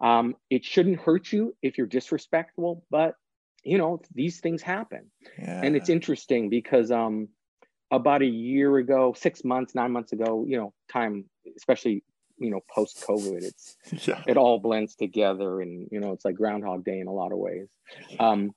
Um, 0.01 0.35
it 0.51 0.65
shouldn't 0.65 1.01
hurt 1.01 1.31
you 1.31 1.55
if 1.63 1.77
you're 1.79 1.87
disrespectful, 1.87 2.85
but 2.91 3.15
you 3.65 3.79
know 3.79 4.01
these 4.15 4.41
things 4.41 4.63
happen 4.63 5.11
yeah. 5.39 5.61
and 5.63 5.77
it's 5.77 5.89
interesting 5.89 6.49
because 6.49 6.91
um 6.91 7.29
about 7.91 8.23
a 8.23 8.27
year 8.27 8.77
ago 8.79 9.15
six 9.17 9.45
months 9.45 9.75
nine 9.75 9.93
months 9.93 10.13
ago 10.13 10.45
you 10.47 10.57
know 10.57 10.73
time 10.91 11.25
especially 11.57 12.03
you 12.39 12.51
know 12.51 12.61
post 12.73 13.05
covid 13.07 13.43
it's 13.43 13.77
yeah. 14.07 14.23
it 14.27 14.37
all 14.37 14.59
blends 14.59 14.95
together 14.97 15.61
and 15.61 15.89
you 15.91 16.01
know 16.01 16.13
it's 16.13 16.25
like 16.25 16.35
groundhog 16.35 16.85
day 16.85 16.99
in 17.01 17.07
a 17.07 17.13
lot 17.13 17.33
of 17.33 17.39
ways 17.39 17.69
um 18.19 18.51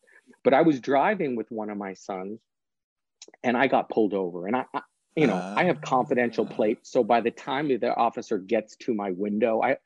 but 0.44 0.54
i 0.54 0.62
was 0.62 0.80
driving 0.80 1.36
with 1.36 1.50
one 1.52 1.70
of 1.70 1.78
my 1.78 1.94
sons 1.94 2.40
and 3.44 3.56
i 3.56 3.68
got 3.68 3.90
pulled 3.90 4.14
over 4.14 4.48
and 4.48 4.56
i, 4.56 4.66
I 4.74 4.82
you 5.16 5.28
know 5.28 5.36
uh, 5.36 5.54
i 5.58 5.66
have 5.66 5.82
confidential 5.82 6.48
ah. 6.50 6.54
plates 6.54 6.92
so 6.92 7.04
by 7.04 7.22
the 7.22 7.32
time 7.32 7.68
the 7.68 7.96
officer 7.96 8.38
gets 8.38 8.76
to 8.78 8.94
my 8.94 9.12
window 9.12 9.62
i 9.62 9.78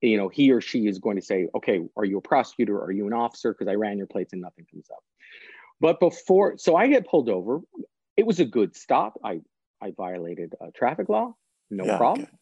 you 0.00 0.16
know, 0.16 0.28
he 0.28 0.50
or 0.52 0.60
she 0.60 0.86
is 0.86 0.98
going 0.98 1.16
to 1.16 1.22
say, 1.22 1.48
okay, 1.54 1.80
are 1.96 2.04
you 2.04 2.18
a 2.18 2.20
prosecutor? 2.20 2.80
Are 2.80 2.92
you 2.92 3.06
an 3.06 3.12
officer? 3.12 3.52
Because 3.52 3.68
I 3.68 3.74
ran 3.74 3.98
your 3.98 4.06
plates 4.06 4.32
and 4.32 4.42
nothing 4.42 4.66
comes 4.70 4.88
up. 4.90 5.02
But 5.80 6.00
before, 6.00 6.56
so 6.58 6.76
I 6.76 6.86
get 6.86 7.06
pulled 7.06 7.28
over. 7.28 7.60
It 8.16 8.26
was 8.26 8.40
a 8.40 8.44
good 8.44 8.74
stop. 8.74 9.18
I, 9.24 9.40
I 9.82 9.92
violated 9.96 10.54
a 10.60 10.70
traffic 10.70 11.08
law, 11.08 11.34
no 11.70 11.84
yeah, 11.84 11.98
problem. 11.98 12.22
Okay. 12.22 12.32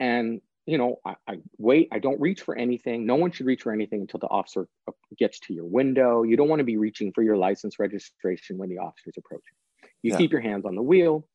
And, 0.00 0.40
you 0.66 0.78
know, 0.78 1.00
I, 1.04 1.16
I 1.28 1.38
wait, 1.58 1.88
I 1.90 1.98
don't 1.98 2.20
reach 2.20 2.42
for 2.42 2.56
anything. 2.56 3.04
No 3.04 3.16
one 3.16 3.32
should 3.32 3.46
reach 3.46 3.62
for 3.62 3.72
anything 3.72 4.00
until 4.00 4.20
the 4.20 4.28
officer 4.28 4.68
uh, 4.88 4.92
gets 5.18 5.40
to 5.40 5.54
your 5.54 5.66
window. 5.66 6.22
You 6.22 6.36
don't 6.36 6.48
want 6.48 6.60
to 6.60 6.64
be 6.64 6.76
reaching 6.76 7.12
for 7.12 7.22
your 7.22 7.36
license 7.36 7.78
registration 7.78 8.58
when 8.58 8.68
the 8.68 8.78
officer 8.78 9.10
is 9.10 9.16
approaching. 9.18 9.56
You 10.02 10.12
yeah. 10.12 10.18
keep 10.18 10.30
your 10.30 10.40
hands 10.40 10.64
on 10.64 10.74
the 10.74 10.82
wheel. 10.82 11.26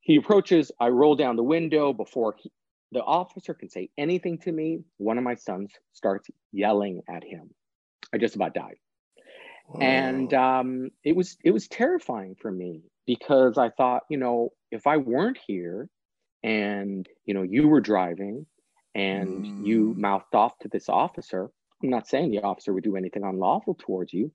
He 0.00 0.16
approaches, 0.16 0.72
I 0.80 0.88
roll 0.88 1.16
down 1.16 1.36
the 1.36 1.42
window 1.42 1.92
before 1.92 2.36
he, 2.38 2.50
the 2.94 3.02
officer 3.02 3.52
can 3.52 3.68
say 3.68 3.90
anything 3.98 4.38
to 4.38 4.52
me. 4.52 4.78
One 4.96 5.18
of 5.18 5.24
my 5.24 5.34
sons 5.34 5.72
starts 5.92 6.30
yelling 6.52 7.02
at 7.08 7.24
him. 7.24 7.50
I 8.14 8.18
just 8.18 8.36
about 8.36 8.54
died. 8.54 8.76
And 9.80 10.32
um, 10.34 10.90
it 11.02 11.16
was 11.16 11.36
it 11.42 11.50
was 11.50 11.68
terrifying 11.68 12.36
for 12.40 12.50
me 12.50 12.82
because 13.06 13.58
I 13.58 13.70
thought, 13.70 14.02
you 14.08 14.18
know, 14.18 14.50
if 14.70 14.86
I 14.86 14.98
weren't 14.98 15.38
here 15.46 15.88
and 16.42 17.08
you 17.24 17.34
know 17.34 17.42
you 17.42 17.66
were 17.68 17.80
driving 17.80 18.46
and 18.94 19.44
mm. 19.44 19.66
you 19.66 19.94
mouthed 19.96 20.34
off 20.34 20.58
to 20.60 20.68
this 20.68 20.88
officer, 20.88 21.50
I'm 21.82 21.88
not 21.90 22.06
saying 22.06 22.30
the 22.30 22.42
officer 22.42 22.72
would 22.74 22.84
do 22.84 22.96
anything 22.96 23.24
unlawful 23.24 23.74
towards 23.74 24.12
you, 24.12 24.30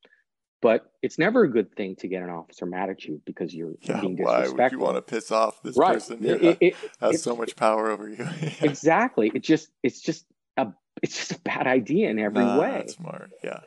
but 0.62 0.92
it's 1.02 1.18
never 1.18 1.44
a 1.44 1.50
good 1.50 1.74
thing 1.76 1.96
to 1.98 2.08
get 2.08 2.22
an 2.22 2.30
officer 2.30 2.66
mad 2.66 2.90
at 2.90 3.04
you 3.06 3.22
because 3.26 3.54
you're 3.54 3.74
yeah, 3.82 4.02
being 4.02 4.16
disrespectful. 4.16 4.56
Why 4.56 4.64
would 4.64 4.72
you 4.72 4.80
want 4.80 4.96
to 4.98 5.02
piss 5.02 5.32
off 5.32 5.62
this 5.64 5.78
right. 5.78 5.94
person 5.94 6.20
who 6.20 6.36
it, 6.36 6.58
it, 6.60 6.76
has 7.00 7.16
it, 7.16 7.20
so 7.20 7.36
much 7.36 7.56
power 7.56 7.90
over 7.90 8.10
you? 8.10 8.28
exactly. 8.62 9.32
It 9.34 9.44
just 9.44 9.70
it's 9.84 10.02
just 10.02 10.26
a 10.58 10.68
it's 11.02 11.16
just 11.16 11.32
a 11.32 11.40
bad 11.40 11.68
idea 11.68 12.10
in 12.10 12.20
every 12.20 12.44
nah, 12.44 12.60
way. 12.60 12.86
smart. 12.88 13.32
Yeah. 13.44 13.62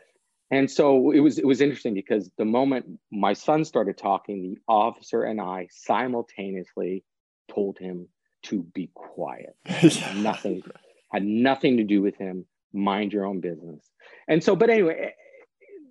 And 0.50 0.70
so 0.70 1.12
it 1.12 1.20
was 1.20 1.38
it 1.38 1.46
was 1.46 1.62
interesting 1.62 1.94
because 1.94 2.30
the 2.36 2.44
moment 2.44 2.98
my 3.10 3.32
son 3.32 3.64
started 3.64 3.96
talking, 3.96 4.42
the 4.42 4.58
officer 4.68 5.22
and 5.22 5.40
I 5.40 5.68
simultaneously 5.70 7.04
told 7.50 7.78
him 7.78 8.08
to 8.44 8.62
be 8.74 8.90
quiet. 8.94 9.56
nothing 10.16 10.62
had 11.10 11.24
nothing 11.24 11.78
to 11.78 11.84
do 11.84 12.02
with 12.02 12.16
him. 12.16 12.46
Mind 12.72 13.12
your 13.12 13.26
own 13.26 13.40
business. 13.40 13.84
And 14.28 14.42
so, 14.42 14.56
but 14.56 14.70
anyway, 14.70 15.14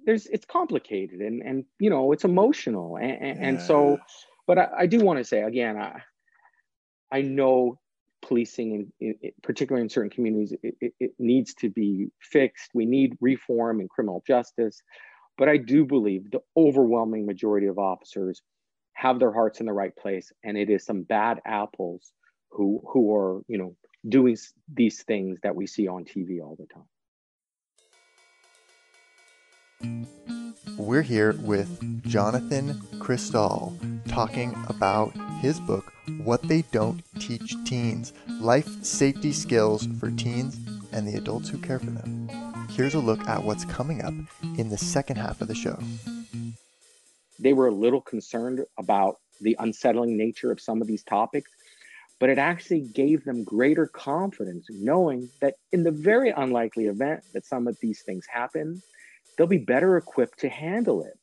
there's 0.06 0.26
it's 0.28 0.46
complicated 0.46 1.20
and 1.22 1.42
and 1.42 1.66
you 1.80 1.90
know 1.90 2.12
it's 2.12 2.24
emotional. 2.24 2.98
And, 2.98 3.12
and, 3.12 3.40
yeah. 3.40 3.48
and 3.48 3.62
so 3.62 4.00
but 4.48 4.58
I, 4.58 4.68
I 4.80 4.86
do 4.86 5.00
want 5.00 5.20
to 5.20 5.24
say 5.24 5.42
again 5.42 5.78
i 5.78 6.02
i 7.12 7.22
know 7.22 7.80
policing 8.22 8.92
in, 9.00 9.16
in, 9.22 9.32
particularly 9.42 9.84
in 9.84 9.90
certain 9.90 10.12
communities 10.12 10.54
it, 10.62 10.76
it, 10.80 10.94
it, 11.00 11.12
needs 11.18 11.56
to 11.56 11.72
be 11.72 12.12
fixed. 12.20 12.70
We 12.76 12.86
need 12.86 13.18
reform 13.20 13.82
in 13.82 13.88
criminal 13.88 14.24
justice. 14.26 14.82
But 15.38 15.50
i 15.50 15.58
do 15.58 15.86
believe 15.86 16.30
the 16.30 16.42
overwhelming 16.56 17.26
majority 17.26 17.68
of 17.68 17.80
officers 17.80 18.42
have 18.94 19.20
their 19.20 19.34
hearts 19.34 19.60
in 19.60 19.66
the 19.66 19.74
right 19.74 19.96
place 19.96 20.32
and 20.44 20.58
it 20.58 20.70
is 20.70 20.86
some 20.86 21.02
bad 21.02 21.40
apples 21.46 22.12
who 22.52 22.82
who 22.88 23.16
are 23.16 23.42
you 23.48 23.58
know 23.58 23.76
doing 24.08 24.38
these 24.72 25.02
things 25.04 25.40
that 25.42 25.56
we 25.56 25.66
see 25.66 25.88
on 25.88 26.04
tv 26.04 26.42
all 26.42 26.56
the 26.60 26.68
time 26.72 26.86
we're 30.78 31.02
here 31.02 31.34
with 31.42 32.04
Jonathan 32.08 32.74
Cristall 33.00 33.74
talking 34.08 34.56
about 34.68 35.14
his 35.40 35.60
book, 35.60 35.94
What 36.24 36.42
They 36.44 36.64
Don't 36.72 37.04
Teach 37.20 37.56
Teens 37.66 38.14
Life 38.40 38.84
Safety 38.84 39.32
Skills 39.32 39.88
for 40.00 40.12
Teens 40.12 40.58
and 40.92 41.08
the 41.08 41.16
Adults 41.16 41.50
Who 41.50 41.58
Care 41.60 41.80
for 41.80 41.92
Them. 41.92 42.28
Here's 42.72 42.94
a 42.94 43.00
look 43.00 43.26
at 43.28 43.44
what's 43.44 43.66
coming 43.66 44.02
up 44.02 44.14
in 44.58 44.70
the 44.70 44.78
second 44.78 45.18
half 45.18 45.42
of 45.42 45.48
the 45.48 45.56
show. 45.56 45.80
They 47.40 47.54
were 47.54 47.68
a 47.68 47.74
little 47.74 48.02
concerned 48.02 48.66
about 48.78 49.18
the 49.40 49.56
unsettling 49.60 50.18
nature 50.18 50.52
of 50.52 50.60
some 50.60 50.82
of 50.82 50.88
these 50.88 51.04
topics, 51.04 51.50
but 52.20 52.30
it 52.30 52.38
actually 52.38 52.82
gave 52.82 53.24
them 53.24 53.44
greater 53.44 53.88
confidence 53.88 54.68
knowing 54.70 55.30
that 55.42 55.56
in 55.72 55.84
the 55.84 55.92
very 55.92 56.30
unlikely 56.30 56.88
event 56.88 57.24
that 57.34 57.46
some 57.46 57.68
of 57.68 57.78
these 57.82 58.02
things 58.02 58.26
happen, 58.32 58.82
they'll 59.38 59.48
be 59.48 59.58
better 59.58 59.98
equipped 59.98 60.40
to 60.40 60.50
handle 60.50 61.04
it. 61.04 61.18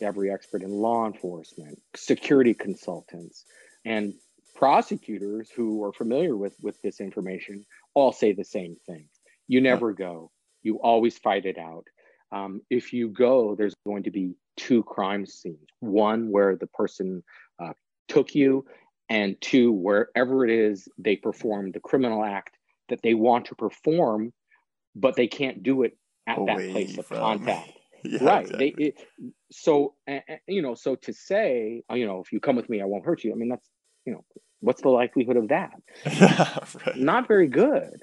Every 0.00 0.30
expert 0.30 0.62
in 0.62 0.70
law 0.70 1.06
enforcement, 1.06 1.80
security 1.94 2.52
consultants, 2.52 3.44
and 3.84 4.14
prosecutors 4.54 5.50
who 5.50 5.82
are 5.84 5.92
familiar 5.92 6.36
with, 6.36 6.54
with 6.60 6.80
this 6.82 7.00
information 7.00 7.64
all 7.94 8.12
say 8.12 8.32
the 8.32 8.44
same 8.44 8.76
thing. 8.86 9.08
You 9.48 9.60
never 9.60 9.92
go, 9.92 10.30
you 10.62 10.76
always 10.76 11.16
fight 11.16 11.46
it 11.46 11.58
out. 11.58 11.86
Um, 12.32 12.62
if 12.70 12.92
you 12.92 13.08
go, 13.08 13.54
there's 13.54 13.76
going 13.86 14.02
to 14.02 14.10
be 14.10 14.34
two 14.56 14.82
crime 14.82 15.26
scenes 15.26 15.68
one 15.80 16.30
where 16.30 16.56
the 16.56 16.66
person 16.66 17.22
uh, 17.62 17.72
took 18.08 18.34
you, 18.34 18.66
and 19.08 19.40
two, 19.40 19.70
wherever 19.70 20.44
it 20.44 20.50
is 20.50 20.88
they 20.98 21.16
performed 21.16 21.74
the 21.74 21.80
criminal 21.80 22.24
act 22.24 22.55
that 22.88 23.00
they 23.02 23.14
want 23.14 23.46
to 23.46 23.54
perform, 23.54 24.32
but 24.94 25.16
they 25.16 25.26
can't 25.26 25.62
do 25.62 25.82
it 25.82 25.96
at 26.26 26.38
Away 26.38 26.56
that 26.56 26.72
place 26.72 26.98
of 26.98 27.06
from... 27.06 27.18
contact. 27.18 27.72
yeah, 28.04 28.24
right. 28.24 28.42
Exactly. 28.42 28.74
They, 28.78 28.84
it, 28.84 28.94
so, 29.50 29.94
uh, 30.08 30.18
you 30.46 30.62
know, 30.62 30.74
so 30.74 30.96
to 30.96 31.12
say, 31.12 31.82
you 31.90 32.06
know, 32.06 32.20
if 32.20 32.32
you 32.32 32.40
come 32.40 32.56
with 32.56 32.68
me, 32.68 32.80
I 32.80 32.84
won't 32.84 33.04
hurt 33.04 33.24
you. 33.24 33.32
I 33.32 33.36
mean, 33.36 33.48
that's, 33.48 33.68
you 34.04 34.12
know, 34.12 34.24
what's 34.60 34.82
the 34.82 34.88
likelihood 34.88 35.36
of 35.36 35.48
that? 35.48 35.72
right. 36.86 36.96
Not 36.96 37.28
very 37.28 37.48
good. 37.48 38.02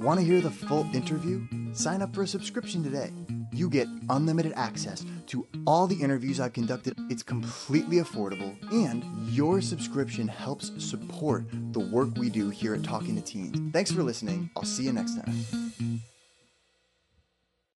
Want 0.00 0.20
to 0.20 0.24
hear 0.24 0.40
the 0.40 0.50
full 0.50 0.88
interview? 0.94 1.46
Sign 1.72 2.02
up 2.02 2.14
for 2.14 2.22
a 2.22 2.26
subscription 2.26 2.82
today. 2.82 3.12
You 3.58 3.68
get 3.68 3.88
unlimited 4.08 4.52
access 4.54 5.04
to 5.26 5.44
all 5.66 5.88
the 5.88 6.00
interviews 6.00 6.38
I've 6.38 6.52
conducted. 6.52 6.94
It's 7.10 7.24
completely 7.24 7.96
affordable, 7.96 8.56
and 8.72 9.02
your 9.32 9.60
subscription 9.60 10.28
helps 10.28 10.70
support 10.78 11.44
the 11.72 11.80
work 11.80 12.10
we 12.16 12.30
do 12.30 12.50
here 12.50 12.76
at 12.76 12.84
Talking 12.84 13.16
to 13.16 13.20
Teens. 13.20 13.72
Thanks 13.72 13.90
for 13.90 14.04
listening. 14.04 14.48
I'll 14.56 14.62
see 14.62 14.84
you 14.84 14.92
next 14.92 15.16
time. 15.16 16.00